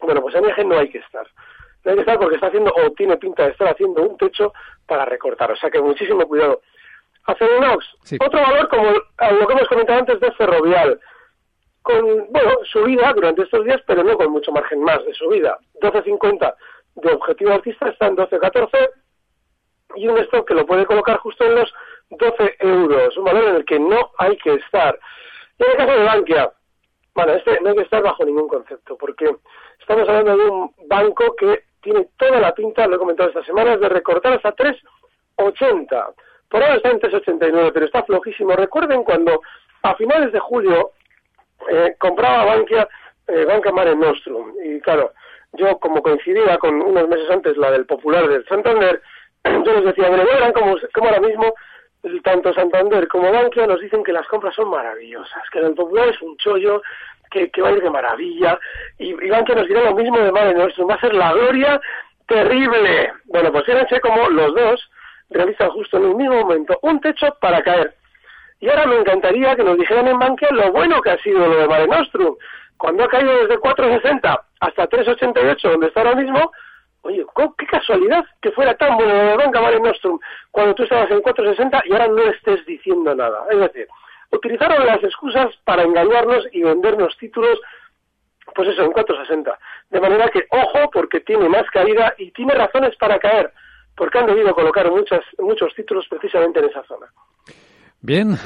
Bueno, 0.00 0.20
pues 0.20 0.34
en 0.34 0.44
eje 0.44 0.64
no 0.64 0.78
hay 0.78 0.90
que 0.90 0.98
estar. 0.98 1.26
No 1.84 1.90
hay 1.90 1.96
que 1.96 2.02
estar 2.02 2.18
porque 2.18 2.36
está 2.36 2.48
haciendo, 2.48 2.72
o 2.74 2.90
tiene 2.92 3.16
pinta 3.16 3.44
de 3.44 3.52
estar 3.52 3.68
haciendo 3.68 4.02
un 4.02 4.16
techo 4.16 4.52
para 4.86 5.04
recortar. 5.04 5.50
O 5.50 5.56
sea 5.56 5.70
que 5.70 5.80
muchísimo 5.80 6.26
cuidado. 6.26 6.60
Acerinox, 7.24 7.86
sí. 8.02 8.18
otro 8.24 8.40
valor 8.40 8.68
como 8.68 8.90
lo 8.90 9.46
que 9.46 9.52
hemos 9.52 9.68
comentado 9.68 10.00
antes 10.00 10.20
de 10.20 10.32
Ferrovial, 10.32 11.00
con, 11.82 12.26
bueno, 12.30 12.50
subida 12.64 13.12
durante 13.12 13.42
estos 13.42 13.64
días, 13.64 13.80
pero 13.86 14.02
no 14.02 14.16
con 14.16 14.30
mucho 14.30 14.52
margen 14.52 14.82
más 14.82 15.04
de 15.04 15.14
subida. 15.14 15.58
12.50 15.80 16.54
de 16.96 17.12
objetivo 17.12 17.52
artista 17.52 17.88
está 17.88 18.06
en 18.06 18.16
12.14 18.16 18.90
y 19.96 20.08
un 20.08 20.18
stock 20.18 20.46
que 20.46 20.54
lo 20.54 20.66
puede 20.66 20.86
colocar 20.86 21.18
justo 21.18 21.44
en 21.44 21.56
los 21.56 21.72
12 22.10 22.56
euros, 22.60 23.16
un 23.16 23.24
valor 23.24 23.44
en 23.44 23.56
el 23.56 23.64
que 23.64 23.78
no 23.78 24.10
hay 24.18 24.36
que 24.38 24.54
estar. 24.54 24.98
Y 25.58 25.64
en 25.64 25.70
el 25.70 25.76
caso 25.76 25.92
de 25.92 26.04
Bankia, 26.04 26.52
bueno, 27.14 27.32
este 27.34 27.60
no 27.60 27.70
hay 27.70 27.76
que 27.76 27.82
estar 27.82 28.02
bajo 28.02 28.24
ningún 28.24 28.48
concepto, 28.48 28.96
porque 28.96 29.36
estamos 29.80 30.08
hablando 30.08 30.36
de 30.36 30.50
un 30.50 30.74
banco 30.88 31.34
que 31.36 31.64
tiene 31.82 32.08
toda 32.16 32.40
la 32.40 32.54
pinta, 32.54 32.86
lo 32.86 32.96
he 32.96 32.98
comentado 32.98 33.28
esta 33.28 33.44
semana, 33.44 33.76
de 33.76 33.88
recortar 33.88 34.32
hasta 34.34 34.54
3,80. 34.54 36.14
Por 36.48 36.62
ahora 36.62 36.76
está 36.76 36.90
en 36.90 37.00
3,89, 37.00 37.70
pero 37.74 37.86
está 37.86 38.02
flojísimo. 38.04 38.52
Recuerden 38.52 39.04
cuando 39.04 39.42
a 39.82 39.94
finales 39.96 40.32
de 40.32 40.38
julio 40.38 40.92
eh, 41.68 41.94
compraba 41.98 42.44
Bankia, 42.44 42.88
eh, 43.26 43.44
Banca 43.44 43.72
Mare 43.72 43.94
Nostrum, 43.96 44.54
y 44.64 44.80
claro, 44.80 45.12
yo 45.52 45.78
como 45.78 46.02
coincidía 46.02 46.58
con 46.58 46.80
unos 46.80 47.08
meses 47.08 47.28
antes 47.30 47.56
la 47.56 47.70
del 47.70 47.86
Popular 47.86 48.28
del 48.28 48.46
Santander, 48.46 49.02
yo 49.44 49.72
les 49.74 49.84
decía, 49.84 50.08
bueno, 50.08 50.24
verán 50.24 50.52
como, 50.52 50.76
como 50.94 51.08
ahora 51.08 51.20
mismo 51.20 51.54
tanto 52.24 52.52
Santander 52.52 53.06
como 53.06 53.30
Bankia 53.30 53.66
nos 53.66 53.80
dicen 53.80 54.02
que 54.02 54.12
las 54.12 54.26
compras 54.26 54.54
son 54.54 54.70
maravillosas, 54.70 55.42
que 55.52 55.60
el 55.60 55.74
Popular 55.74 56.08
es 56.08 56.20
un 56.20 56.36
chollo, 56.36 56.82
que, 57.32 57.50
que 57.50 57.62
va 57.62 57.68
a 57.68 57.72
ir 57.72 57.82
de 57.82 57.90
maravilla, 57.90 58.58
y, 58.98 59.10
y 59.10 59.30
Bankia 59.30 59.54
nos 59.54 59.68
dirá 59.68 59.82
lo 59.82 59.94
mismo 59.94 60.18
de 60.18 60.32
Madre 60.32 60.54
Nuestro, 60.54 60.86
va 60.86 60.94
a 60.94 61.00
ser 61.00 61.14
la 61.14 61.32
gloria 61.32 61.80
terrible. 62.26 63.12
Bueno, 63.24 63.50
pues 63.50 63.64
fíjense 63.64 64.00
como 64.00 64.28
los 64.28 64.54
dos 64.54 64.90
realizan 65.30 65.70
justo 65.70 65.96
en 65.96 66.04
el 66.04 66.14
mismo 66.14 66.40
momento 66.40 66.78
un 66.82 67.00
techo 67.00 67.34
para 67.40 67.62
caer. 67.62 67.94
Y 68.60 68.68
ahora 68.68 68.86
me 68.86 68.96
encantaría 68.96 69.56
que 69.56 69.64
nos 69.64 69.76
dijeran 69.76 70.06
en 70.06 70.18
Bankia 70.18 70.48
lo 70.52 70.70
bueno 70.70 71.00
que 71.00 71.10
ha 71.10 71.18
sido 71.18 71.46
lo 71.46 71.56
de 71.56 71.68
Mare 71.68 71.88
Nostrum. 71.88 72.36
Cuando 72.76 73.04
ha 73.04 73.08
caído 73.08 73.34
desde 73.38 73.58
4,60 73.58 74.40
hasta 74.60 74.88
3,88, 74.88 75.70
donde 75.70 75.86
está 75.88 76.00
ahora 76.00 76.14
mismo, 76.14 76.52
Oye, 77.04 77.24
qué 77.58 77.66
casualidad 77.66 78.24
que 78.40 78.52
fuera 78.52 78.74
tan 78.74 78.96
bueno 78.96 79.12
de 79.12 79.36
Banca 79.36 79.60
Mare 79.60 79.80
Nostrum 79.80 80.20
cuando 80.52 80.74
tú 80.74 80.84
estabas 80.84 81.10
en 81.10 81.20
460 81.20 81.82
y 81.86 81.92
ahora 81.92 82.06
no 82.06 82.22
estés 82.22 82.64
diciendo 82.64 83.12
nada. 83.14 83.44
Es 83.50 83.58
decir, 83.58 83.88
utilizaron 84.32 84.84
las 84.86 85.02
excusas 85.02 85.54
para 85.64 85.82
engañarnos 85.82 86.46
y 86.52 86.62
vendernos 86.62 87.16
títulos, 87.18 87.60
pues 88.54 88.68
eso, 88.68 88.82
en 88.82 88.92
460. 88.92 89.58
De 89.90 90.00
manera 90.00 90.28
que, 90.28 90.46
ojo, 90.50 90.90
porque 90.92 91.20
tiene 91.20 91.48
más 91.48 91.64
caída 91.72 92.14
y 92.18 92.30
tiene 92.32 92.54
razones 92.54 92.96
para 92.96 93.18
caer, 93.18 93.52
porque 93.96 94.18
han 94.18 94.26
debido 94.26 94.54
colocar 94.54 94.90
muchas, 94.90 95.20
muchos 95.38 95.74
títulos 95.74 96.06
precisamente 96.08 96.58
en 96.58 96.66
esa 96.66 96.82
zona. 96.84 97.06
Bien, 98.00 98.36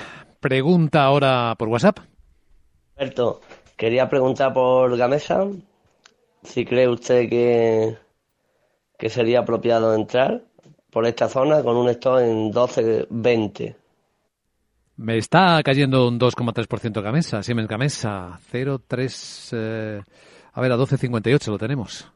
pregunta 0.41 1.05
ahora 1.05 1.55
por 1.59 1.69
WhatsApp. 1.69 1.99
Alberto, 2.97 3.41
quería 3.77 4.09
preguntar 4.09 4.53
por 4.53 4.97
Gamesa, 4.97 5.47
si 6.43 6.65
cree 6.65 6.89
usted 6.89 7.29
que 7.29 7.97
que 8.99 9.11
sería 9.11 9.41
apropiado 9.41 9.95
entrar 9.95 10.43
por 10.91 11.07
esta 11.07 11.29
zona 11.29 11.63
con 11.63 11.77
un 11.77 11.89
stop 11.91 12.19
en 12.21 12.53
12.20. 12.53 13.77
Me 14.99 15.19
está 15.19 15.63
cayendo 15.63 16.09
un 16.09 16.19
2,3% 16.19 17.03
Gamesa, 17.03 17.43
Siemens 17.43 17.69
Gamesa, 17.69 18.39
0,3... 18.51 19.51
Eh, 19.53 20.03
a 20.55 20.61
ver, 20.61 20.73
a 20.73 20.77
12,58 20.77 21.51
lo 21.51 21.59
tenemos. 21.59 22.11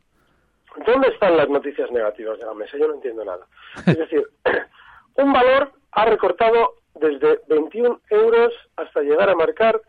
¿Dónde 0.86 1.08
están 1.08 1.36
las 1.36 1.48
noticias 1.50 1.90
negativas 1.90 2.38
de 2.38 2.46
Gamesa? 2.46 2.78
Yo 2.78 2.88
no 2.88 2.94
entiendo 2.94 3.22
nada. 3.22 3.46
Es 3.86 3.98
decir, 3.98 4.22
un 5.16 5.32
valor 5.32 5.72
ha 5.92 6.06
recortado 6.06 6.76
desde 6.94 7.40
21 7.48 8.00
euros 8.08 8.54
hasta 8.76 9.02
llegar 9.02 9.28
a 9.28 9.34
marcar 9.34 9.80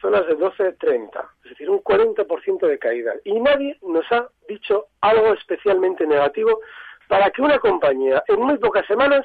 zonas 0.00 0.26
de 0.26 0.36
12.30, 0.36 1.10
es 1.44 1.50
decir, 1.50 1.70
un 1.70 1.82
40% 1.82 2.66
de 2.66 2.78
caída. 2.78 3.14
Y 3.24 3.40
nadie 3.40 3.78
nos 3.82 4.04
ha 4.12 4.28
dicho 4.46 4.88
algo 5.00 5.32
especialmente 5.32 6.06
negativo 6.06 6.60
para 7.08 7.30
que 7.30 7.40
una 7.40 7.58
compañía 7.58 8.22
en 8.28 8.40
muy 8.40 8.58
pocas 8.58 8.86
semanas 8.86 9.24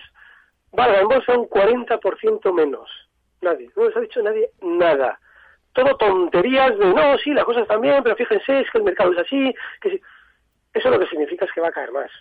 valga 0.71 1.01
en 1.01 1.07
bolsa 1.09 1.37
un 1.37 1.49
40% 1.49 2.53
menos. 2.53 3.08
Nadie, 3.41 3.69
no 3.75 3.85
nos 3.85 3.95
ha 3.95 4.01
dicho 4.01 4.21
nadie 4.21 4.49
nada. 4.61 5.19
Todo 5.73 5.95
tonterías 5.97 6.77
de, 6.77 6.85
no, 6.85 7.17
sí, 7.19 7.31
las 7.33 7.45
cosas 7.45 7.63
están 7.63 7.81
bien, 7.81 8.01
pero 8.03 8.15
fíjense, 8.15 8.61
es 8.61 8.69
que 8.71 8.79
el 8.79 8.83
mercado 8.83 9.11
es 9.13 9.19
así, 9.19 9.53
que 9.81 10.01
Eso 10.73 10.89
lo 10.89 10.99
que 10.99 11.07
significa 11.07 11.45
es 11.45 11.51
que 11.51 11.61
va 11.61 11.69
a 11.69 11.71
caer 11.71 11.91
más. 11.91 12.11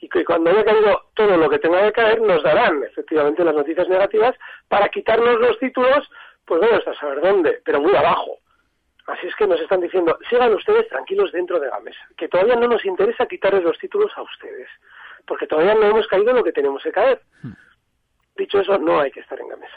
Y 0.00 0.08
que 0.08 0.24
cuando 0.24 0.50
haya 0.50 0.64
caído 0.64 1.10
todo 1.14 1.36
lo 1.36 1.50
que 1.50 1.58
tenga 1.58 1.82
que 1.82 1.92
caer, 1.92 2.20
nos 2.22 2.42
darán 2.42 2.82
efectivamente 2.84 3.44
las 3.44 3.54
noticias 3.54 3.88
negativas 3.88 4.36
para 4.68 4.88
quitarnos 4.88 5.40
los 5.40 5.58
títulos 5.58 6.08
pues 6.48 6.60
bueno, 6.60 6.76
hasta 6.78 6.94
saber 6.94 7.20
dónde, 7.20 7.60
pero 7.64 7.80
muy 7.80 7.94
abajo. 7.94 8.38
Así 9.06 9.26
es 9.26 9.36
que 9.36 9.46
nos 9.46 9.60
están 9.60 9.80
diciendo, 9.80 10.18
sigan 10.28 10.52
ustedes 10.52 10.88
tranquilos 10.88 11.30
dentro 11.32 11.60
de 11.60 11.68
la 11.68 11.78
mesa, 11.80 12.00
que 12.16 12.28
todavía 12.28 12.56
no 12.56 12.66
nos 12.66 12.84
interesa 12.84 13.26
quitarles 13.26 13.62
los 13.62 13.78
títulos 13.78 14.10
a 14.16 14.22
ustedes, 14.22 14.68
porque 15.26 15.46
todavía 15.46 15.74
no 15.74 15.82
hemos 15.82 16.06
caído 16.08 16.32
lo 16.32 16.42
que 16.42 16.52
tenemos 16.52 16.82
que 16.82 16.92
caer. 16.92 17.20
Dicho 18.38 18.60
eso, 18.60 18.78
no 18.78 19.00
hay 19.00 19.10
que 19.10 19.20
estar 19.20 19.38
en 19.40 19.48
la 19.48 19.56
mesa. 19.56 19.74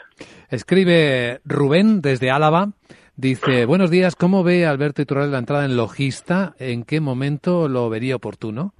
Escribe 0.48 1.40
Rubén 1.44 2.00
desde 2.00 2.30
Álava. 2.30 2.68
Dice, 3.16 3.66
buenos 3.66 3.90
días, 3.90 4.16
¿cómo 4.16 4.42
ve 4.42 4.64
Alberto 4.64 5.02
Iturralde 5.02 5.32
la 5.32 5.38
entrada 5.38 5.64
en 5.66 5.76
Logista? 5.76 6.54
¿En 6.58 6.84
qué 6.84 7.00
momento 7.00 7.68
lo 7.68 7.90
vería 7.90 8.16
oportuno? 8.16 8.72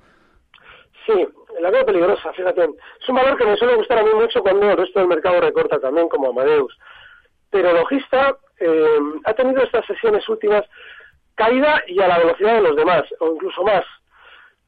Sí, 1.05 1.27
la 1.61 1.71
veo 1.71 1.85
peligrosa, 1.85 2.33
fíjate. 2.33 2.63
Es 2.63 3.09
un 3.09 3.17
valor 3.17 3.37
que 3.37 3.45
me 3.45 3.57
suele 3.57 3.77
gustar 3.77 3.99
a 3.99 4.05
mí 4.05 4.11
mucho 4.15 4.41
cuando 4.41 4.71
el 4.71 4.77
resto 4.77 5.01
del 5.01 5.09
mercado 5.09 5.41
recorta 5.41 5.79
también, 5.79 6.09
como 6.09 6.31
Amadeus 6.31 6.73
pero 7.53 7.71
Logista 7.75 8.35
eh, 8.59 8.99
ha 9.25 9.35
tenido 9.35 9.63
estas 9.63 9.85
sesiones 9.87 10.27
últimas 10.29 10.65
caída 11.35 11.83
y 11.87 12.01
a 12.01 12.09
la 12.09 12.19
velocidad 12.19 12.55
de 12.55 12.63
los 12.63 12.77
demás, 12.77 13.03
o 13.21 13.35
incluso 13.35 13.63
más. 13.63 13.85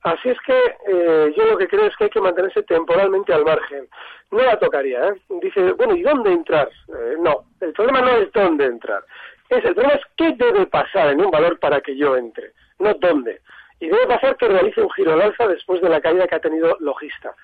Así 0.04 0.28
es 0.28 0.38
que 0.42 0.76
eh, 0.86 1.34
yo 1.34 1.44
lo 1.46 1.56
que 1.56 1.66
creo 1.66 1.86
es 1.86 1.96
que 1.96 2.04
hay 2.04 2.10
que 2.10 2.20
mantenerse 2.20 2.62
temporalmente 2.64 3.32
al 3.32 3.42
margen. 3.42 3.88
No 4.30 4.42
la 4.42 4.58
tocaría, 4.58 5.08
¿eh? 5.08 5.14
Dice, 5.40 5.72
bueno, 5.72 5.96
¿y 5.96 6.02
dónde 6.02 6.30
entrar? 6.30 6.68
Eh, 6.88 7.16
no, 7.18 7.46
el 7.62 7.72
problema 7.72 8.02
no 8.02 8.10
es 8.10 8.30
dónde 8.32 8.66
entrar. 8.66 9.02
Es, 9.48 9.64
el 9.64 9.74
problema 9.74 9.94
es 9.94 10.02
qué 10.18 10.32
debe 10.32 10.66
pasar 10.66 11.08
en 11.08 11.24
un 11.24 11.30
valor 11.30 11.58
para 11.58 11.80
que 11.80 11.96
yo 11.96 12.16
entre, 12.18 12.52
no 12.78 12.92
dónde. 12.94 13.40
Y 13.80 13.88
debe 13.88 14.06
pasar 14.06 14.36
que 14.36 14.48
realice 14.48 14.82
un 14.82 14.90
giro 14.90 15.14
al 15.14 15.22
alza 15.22 15.48
después 15.48 15.80
de 15.80 15.88
la 15.88 16.02
caída 16.02 16.26
que 16.26 16.34
ha 16.34 16.40
tenido 16.40 16.76
Logista. 16.80 17.34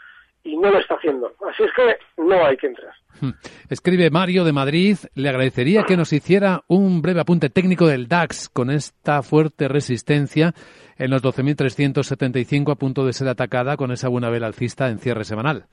Y 0.44 0.56
no 0.56 0.70
lo 0.70 0.78
está 0.78 0.94
haciendo. 0.94 1.32
Así 1.48 1.62
es 1.62 1.70
que 1.74 2.22
no 2.22 2.44
hay 2.44 2.56
que 2.56 2.68
entrar. 2.68 2.92
Hmm. 3.20 3.30
Escribe 3.68 4.10
Mario 4.10 4.44
de 4.44 4.52
Madrid, 4.52 4.96
le 5.14 5.28
agradecería 5.28 5.84
que 5.84 5.96
nos 5.96 6.12
hiciera 6.12 6.62
un 6.68 7.02
breve 7.02 7.20
apunte 7.20 7.50
técnico 7.50 7.86
del 7.86 8.08
DAX 8.08 8.48
con 8.48 8.70
esta 8.70 9.22
fuerte 9.22 9.68
resistencia 9.68 10.52
en 10.96 11.10
los 11.10 11.22
12.375 11.22 12.72
a 12.72 12.76
punto 12.76 13.04
de 13.04 13.12
ser 13.12 13.28
atacada 13.28 13.76
con 13.76 13.90
esa 13.90 14.08
buena 14.08 14.30
vela 14.30 14.46
alcista 14.46 14.88
en 14.88 14.98
cierre 14.98 15.24
semanal. 15.24 15.64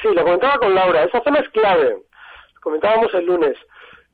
Sí, 0.00 0.08
lo 0.14 0.22
comentaba 0.24 0.58
con 0.58 0.74
Laura, 0.74 1.04
esa 1.04 1.22
zona 1.22 1.40
es 1.40 1.48
clave. 1.50 1.96
Lo 2.54 2.60
comentábamos 2.60 3.12
el 3.14 3.26
lunes. 3.26 3.56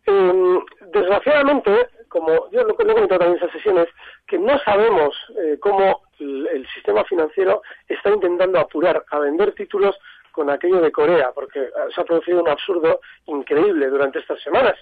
Eh, 0.07 0.59
desgraciadamente, 0.92 1.71
como 2.09 2.51
yo 2.51 2.62
lo, 2.64 2.73
he 2.73 2.77
comentado 2.77 3.18
también 3.18 3.33
en 3.33 3.37
esas 3.37 3.53
sesiones, 3.53 3.88
que 4.27 4.38
no 4.38 4.59
sabemos 4.61 5.14
eh, 5.37 5.59
cómo 5.61 6.03
el, 6.18 6.66
sistema 6.75 7.05
financiero 7.05 7.62
está 7.88 8.11
intentando 8.11 8.59
apurar 8.59 9.05
a 9.11 9.18
vender 9.18 9.53
títulos 9.53 9.97
con 10.33 10.51
aquello 10.51 10.81
de 10.81 10.92
Corea, 10.92 11.33
porque 11.35 11.68
se 11.94 12.01
ha 12.01 12.05
producido 12.05 12.42
un 12.42 12.49
absurdo 12.49 13.01
increíble 13.27 13.88
durante 13.88 14.21
estas 14.21 14.40
semanas. 14.42 14.75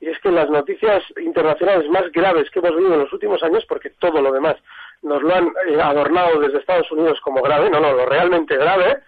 Y 0.00 0.08
es 0.08 0.18
que 0.18 0.30
las 0.30 0.50
noticias 0.50 1.04
internacionales 1.18 1.88
más 1.88 2.10
graves 2.10 2.50
que 2.50 2.58
hemos 2.58 2.74
vivido 2.74 2.94
en 2.94 3.00
los 3.00 3.12
últimos 3.12 3.42
años, 3.42 3.64
porque 3.68 3.90
todo 3.90 4.20
lo 4.20 4.32
demás 4.32 4.56
nos 5.02 5.22
lo 5.22 5.34
han 5.34 5.52
eh, 5.68 5.80
adornado 5.80 6.40
desde 6.40 6.58
Estados 6.58 6.90
Unidos 6.90 7.20
como 7.20 7.42
grave, 7.42 7.70
no, 7.70 7.80
no, 7.80 7.92
lo 7.92 8.06
realmente 8.06 8.56
grave 8.56 9.02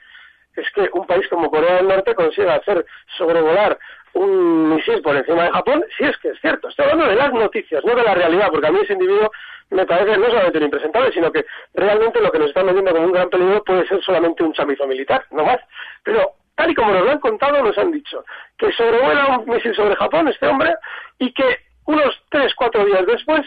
es 0.56 0.70
que 0.72 0.88
un 0.92 1.06
país 1.06 1.26
como 1.28 1.50
Corea 1.50 1.76
del 1.76 1.88
Norte 1.88 2.14
consiga 2.14 2.54
hacer 2.54 2.84
sobrevolar 3.16 3.78
un 4.14 4.74
misil 4.74 5.02
por 5.02 5.14
encima 5.14 5.44
de 5.44 5.50
Japón, 5.50 5.84
si 5.96 6.04
es 6.04 6.16
que 6.18 6.28
es 6.28 6.40
cierto. 6.40 6.68
Estoy 6.68 6.84
hablando 6.84 7.06
de 7.06 7.16
las 7.16 7.32
noticias, 7.32 7.84
no 7.84 7.94
de 7.94 8.02
la 8.02 8.14
realidad, 8.14 8.48
porque 8.50 8.66
a 8.66 8.72
mí 8.72 8.78
ese 8.82 8.94
individuo 8.94 9.30
me 9.70 9.84
parece 9.84 10.16
no 10.16 10.26
solamente 10.26 10.58
un 10.58 10.64
impresentable, 10.64 11.12
sino 11.12 11.30
que 11.30 11.44
realmente 11.74 12.20
lo 12.20 12.30
que 12.30 12.38
nos 12.38 12.48
están 12.48 12.66
vendiendo 12.66 12.92
como 12.92 13.06
un 13.06 13.12
gran 13.12 13.28
peligro 13.28 13.62
puede 13.64 13.86
ser 13.86 14.02
solamente 14.02 14.42
un 14.42 14.52
chamizo 14.52 14.86
militar, 14.86 15.24
no 15.30 15.44
más. 15.44 15.58
Pero 16.02 16.32
tal 16.54 16.70
y 16.70 16.74
como 16.74 16.92
nos 16.92 17.04
lo 17.04 17.10
han 17.10 17.20
contado, 17.20 17.62
nos 17.62 17.76
han 17.76 17.90
dicho 17.90 18.24
que 18.56 18.72
sobrevuela 18.72 19.38
un 19.38 19.54
misil 19.54 19.74
sobre 19.74 19.96
Japón 19.96 20.28
este 20.28 20.46
hombre 20.46 20.74
y 21.18 21.32
que 21.32 21.58
unos 21.84 22.22
tres, 22.30 22.54
cuatro 22.54 22.84
días 22.84 23.06
después 23.06 23.42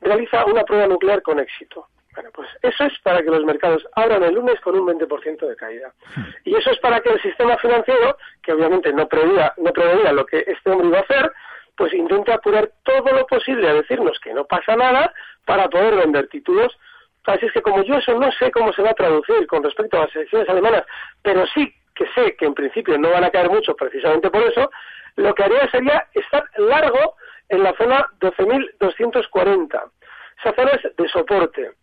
realiza 0.00 0.44
una 0.46 0.64
prueba 0.64 0.86
nuclear 0.86 1.22
con 1.22 1.38
éxito. 1.38 1.86
Bueno, 2.18 2.32
pues 2.34 2.48
eso 2.62 2.82
es 2.82 2.98
para 3.04 3.22
que 3.22 3.30
los 3.30 3.44
mercados 3.44 3.86
abran 3.94 4.24
el 4.24 4.34
lunes 4.34 4.60
con 4.60 4.76
un 4.76 4.88
20% 4.88 5.38
de 5.38 5.54
caída. 5.54 5.92
Y 6.44 6.56
eso 6.56 6.72
es 6.72 6.78
para 6.80 7.00
que 7.00 7.10
el 7.10 7.22
sistema 7.22 7.56
financiero, 7.58 8.16
que 8.42 8.54
obviamente 8.54 8.92
no 8.92 9.06
preveía, 9.06 9.54
no 9.56 9.72
preveía 9.72 10.12
lo 10.12 10.26
que 10.26 10.42
este 10.44 10.68
hombre 10.68 10.88
iba 10.88 10.98
a 10.98 11.02
hacer, 11.02 11.30
pues 11.76 11.94
intente 11.94 12.32
apurar 12.32 12.72
todo 12.82 13.12
lo 13.12 13.24
posible 13.24 13.68
a 13.68 13.74
decirnos 13.74 14.18
que 14.18 14.34
no 14.34 14.44
pasa 14.46 14.74
nada 14.74 15.14
para 15.44 15.68
poder 15.68 15.94
vender 15.94 16.26
títulos. 16.26 16.76
Así 17.24 17.46
es 17.46 17.52
que 17.52 17.62
como 17.62 17.84
yo 17.84 17.94
eso 17.94 18.18
no 18.18 18.32
sé 18.32 18.50
cómo 18.50 18.72
se 18.72 18.82
va 18.82 18.90
a 18.90 18.94
traducir 18.94 19.46
con 19.46 19.62
respecto 19.62 19.96
a 19.96 20.06
las 20.06 20.16
elecciones 20.16 20.48
alemanas, 20.48 20.82
pero 21.22 21.46
sí 21.46 21.72
que 21.94 22.08
sé 22.16 22.34
que 22.34 22.46
en 22.46 22.54
principio 22.54 22.98
no 22.98 23.10
van 23.10 23.22
a 23.22 23.30
caer 23.30 23.48
mucho 23.48 23.76
precisamente 23.76 24.28
por 24.28 24.42
eso, 24.42 24.72
lo 25.14 25.32
que 25.36 25.44
haría 25.44 25.70
sería 25.70 26.04
estar 26.14 26.42
largo 26.56 27.14
en 27.48 27.62
la 27.62 27.72
zona 27.74 28.04
12.240. 28.18 29.90
Esa 30.40 30.52
zona 30.52 30.70
es 30.72 30.96
de 30.96 31.08
soporte 31.08 31.74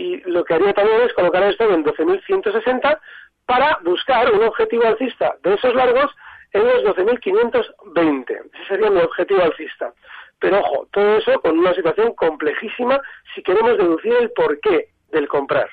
y 0.00 0.16
lo 0.30 0.44
que 0.44 0.54
haría 0.54 0.72
también 0.72 1.02
es 1.02 1.12
colocar 1.12 1.42
esto 1.42 1.70
en 1.70 1.84
12.160 1.84 2.98
para 3.44 3.78
buscar 3.84 4.32
un 4.32 4.42
objetivo 4.44 4.86
alcista 4.86 5.36
de 5.42 5.54
esos 5.54 5.74
largos 5.74 6.10
en 6.52 6.64
los 6.64 6.82
12.520. 6.84 8.30
Ese 8.30 8.64
sería 8.66 8.90
mi 8.90 9.00
objetivo 9.00 9.42
alcista. 9.42 9.92
Pero 10.38 10.60
ojo, 10.60 10.88
todo 10.90 11.18
eso 11.18 11.38
con 11.42 11.58
una 11.58 11.74
situación 11.74 12.14
complejísima 12.14 12.98
si 13.34 13.42
queremos 13.42 13.76
deducir 13.76 14.14
el 14.14 14.30
porqué 14.30 14.88
del 15.12 15.28
comprar. 15.28 15.68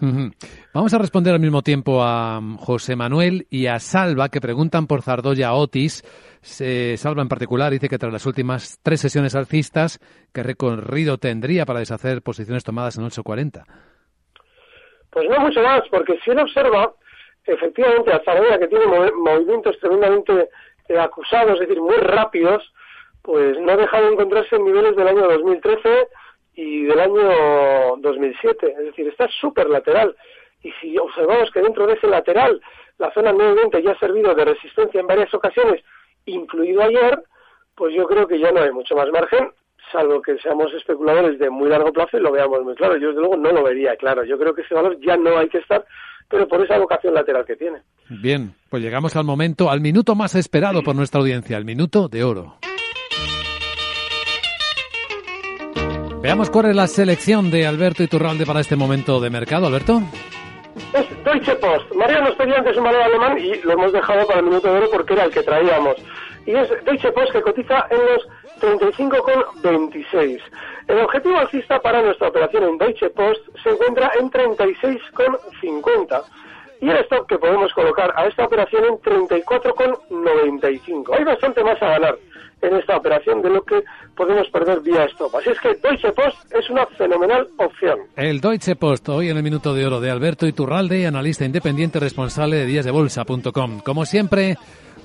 Vamos 0.00 0.94
a 0.94 0.98
responder 0.98 1.34
al 1.34 1.40
mismo 1.40 1.62
tiempo 1.62 2.02
a 2.02 2.40
José 2.58 2.94
Manuel 2.94 3.46
y 3.50 3.66
a 3.66 3.78
Salva 3.78 4.28
que 4.28 4.40
preguntan 4.40 4.86
por 4.86 5.02
Zardoya 5.02 5.52
Otis. 5.54 6.02
Se 6.40 6.96
Salva 6.96 7.22
en 7.22 7.28
particular 7.28 7.72
dice 7.72 7.88
que 7.88 7.98
tras 7.98 8.12
las 8.12 8.26
últimas 8.26 8.80
tres 8.82 9.00
sesiones 9.00 9.34
alcistas, 9.34 9.98
¿qué 10.32 10.42
recorrido 10.42 11.18
tendría 11.18 11.66
para 11.66 11.80
deshacer 11.80 12.22
posiciones 12.22 12.64
tomadas 12.64 12.96
en 12.96 13.04
8.40? 13.04 13.64
Pues 15.10 15.28
no 15.28 15.40
mucho 15.40 15.62
más, 15.62 15.82
porque 15.90 16.18
si 16.24 16.30
uno 16.30 16.42
observa, 16.42 16.92
efectivamente, 17.44 18.12
a 18.12 18.22
Zardoya 18.24 18.58
que 18.58 18.68
tiene 18.68 18.86
movimientos 18.86 19.78
tremendamente 19.80 20.48
eh, 20.88 20.98
acusados, 20.98 21.54
es 21.54 21.68
decir, 21.68 21.80
muy 21.80 21.96
rápidos, 21.96 22.62
pues 23.22 23.58
no 23.58 23.72
ha 23.72 23.76
dejado 23.76 24.06
de 24.06 24.12
encontrarse 24.12 24.56
en 24.56 24.64
niveles 24.64 24.96
del 24.96 25.08
año 25.08 25.26
2013 25.28 26.08
y 26.58 26.82
del 26.82 26.98
año 26.98 27.96
2007. 27.98 28.72
Es 28.72 28.84
decir, 28.86 29.06
está 29.06 29.28
súper 29.40 29.70
lateral. 29.70 30.16
Y 30.60 30.72
si 30.80 30.98
observamos 30.98 31.52
que 31.52 31.62
dentro 31.62 31.86
de 31.86 31.94
ese 31.94 32.08
lateral 32.08 32.60
la 32.98 33.12
zona 33.12 33.30
920 33.30 33.80
ya 33.80 33.92
ha 33.92 33.98
servido 34.00 34.34
de 34.34 34.44
resistencia 34.44 35.00
en 35.00 35.06
varias 35.06 35.32
ocasiones 35.32 35.84
incluido 36.26 36.82
ayer, 36.82 37.22
pues 37.76 37.94
yo 37.94 38.06
creo 38.08 38.26
que 38.26 38.40
ya 38.40 38.50
no 38.50 38.60
hay 38.60 38.72
mucho 38.72 38.96
más 38.96 39.08
margen, 39.10 39.50
salvo 39.92 40.20
que 40.20 40.36
seamos 40.38 40.74
especuladores 40.74 41.38
de 41.38 41.48
muy 41.48 41.68
largo 41.68 41.92
plazo 41.92 42.18
y 42.18 42.20
lo 42.20 42.32
veamos 42.32 42.62
muy 42.64 42.74
claro. 42.74 42.96
Yo 42.96 43.08
desde 43.08 43.20
luego 43.20 43.36
no 43.36 43.52
lo 43.52 43.62
vería 43.62 43.94
claro. 43.96 44.24
Yo 44.24 44.36
creo 44.36 44.52
que 44.52 44.62
ese 44.62 44.74
valor 44.74 44.98
ya 45.00 45.16
no 45.16 45.38
hay 45.38 45.48
que 45.48 45.58
estar, 45.58 45.86
pero 46.28 46.48
por 46.48 46.62
esa 46.62 46.76
vocación 46.76 47.14
lateral 47.14 47.46
que 47.46 47.54
tiene. 47.54 47.78
Bien, 48.10 48.52
pues 48.68 48.82
llegamos 48.82 49.14
al 49.14 49.24
momento, 49.24 49.70
al 49.70 49.80
minuto 49.80 50.16
más 50.16 50.34
esperado 50.34 50.82
por 50.82 50.96
nuestra 50.96 51.20
audiencia, 51.20 51.56
el 51.56 51.64
minuto 51.64 52.08
de 52.08 52.24
oro. 52.24 52.58
Veamos 56.28 56.50
cuál 56.50 56.66
es 56.66 56.76
la 56.76 56.86
selección 56.86 57.50
de 57.50 57.66
Alberto 57.66 58.02
Iturralde 58.02 58.44
para 58.44 58.60
este 58.60 58.76
momento 58.76 59.18
de 59.18 59.30
mercado, 59.30 59.66
Alberto. 59.66 60.02
Es 60.92 61.24
Deutsche 61.24 61.54
Post. 61.54 61.90
María 61.94 62.20
nos 62.20 62.34
pedía 62.34 62.58
antes 62.58 62.76
un 62.76 62.84
valor 62.84 63.00
alemán 63.00 63.38
y 63.38 63.54
lo 63.62 63.72
hemos 63.72 63.94
dejado 63.94 64.26
para 64.26 64.40
el 64.40 64.44
minuto 64.44 64.70
de 64.70 64.76
oro 64.76 64.90
porque 64.92 65.14
era 65.14 65.24
el 65.24 65.30
que 65.30 65.42
traíamos. 65.42 65.96
Y 66.44 66.50
es 66.50 66.68
Deutsche 66.84 67.12
Post 67.12 67.32
que 67.32 67.40
cotiza 67.40 67.86
en 67.88 67.96
los 67.96 68.28
35,26. 68.60 70.38
El 70.88 70.98
objetivo 70.98 71.38
alcista 71.38 71.80
para 71.80 72.02
nuestra 72.02 72.28
operación 72.28 72.64
en 72.64 72.76
Deutsche 72.76 73.08
Post 73.08 73.40
se 73.62 73.70
encuentra 73.70 74.12
en 74.20 74.30
36,50 74.30 76.24
y 76.80 76.88
el 76.88 76.98
stock 76.98 77.28
que 77.28 77.38
podemos 77.38 77.72
colocar 77.72 78.12
a 78.16 78.26
esta 78.26 78.44
operación 78.44 78.84
en 78.84 78.98
34,95. 78.98 81.16
Hay 81.16 81.24
bastante 81.24 81.64
más 81.64 81.82
a 81.82 81.88
ganar 81.88 82.16
en 82.60 82.76
esta 82.76 82.96
operación 82.96 83.42
de 83.42 83.50
lo 83.50 83.62
que 83.62 83.82
podemos 84.16 84.48
perder 84.48 84.80
vía 84.80 85.04
stop. 85.04 85.34
Así 85.36 85.50
es 85.50 85.60
que 85.60 85.74
Deutsche 85.74 86.12
Post 86.12 86.52
es 86.52 86.68
una 86.70 86.86
fenomenal 86.86 87.46
opción. 87.56 87.98
El 88.16 88.40
Deutsche 88.40 88.76
Post, 88.76 89.08
hoy 89.08 89.30
en 89.30 89.36
el 89.36 89.42
Minuto 89.42 89.74
de 89.74 89.86
Oro 89.86 90.00
de 90.00 90.10
Alberto 90.10 90.46
Iturralde, 90.46 91.06
analista 91.06 91.44
independiente 91.44 92.00
responsable 92.00 92.56
de 92.56 92.66
díasdebolsa.com. 92.66 93.80
Como 93.80 94.04
siempre, 94.04 94.56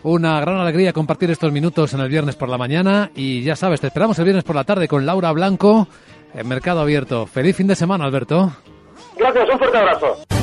una 0.03 0.39
gran 0.41 0.57
alegría 0.57 0.93
compartir 0.93 1.31
estos 1.31 1.51
minutos 1.51 1.93
en 1.93 2.01
el 2.01 2.09
viernes 2.09 2.35
por 2.35 2.49
la 2.49 2.57
mañana 2.57 3.11
y 3.15 3.43
ya 3.43 3.55
sabes, 3.55 3.81
te 3.81 3.87
esperamos 3.87 4.17
el 4.19 4.25
viernes 4.25 4.43
por 4.43 4.55
la 4.55 4.63
tarde 4.63 4.87
con 4.87 5.05
Laura 5.05 5.31
Blanco 5.31 5.87
en 6.33 6.47
Mercado 6.47 6.81
Abierto. 6.81 7.27
Feliz 7.27 7.55
fin 7.55 7.67
de 7.67 7.75
semana, 7.75 8.05
Alberto. 8.05 8.51
Gracias, 9.17 9.47
un 9.49 9.59
fuerte 9.59 9.77
abrazo. 9.77 10.42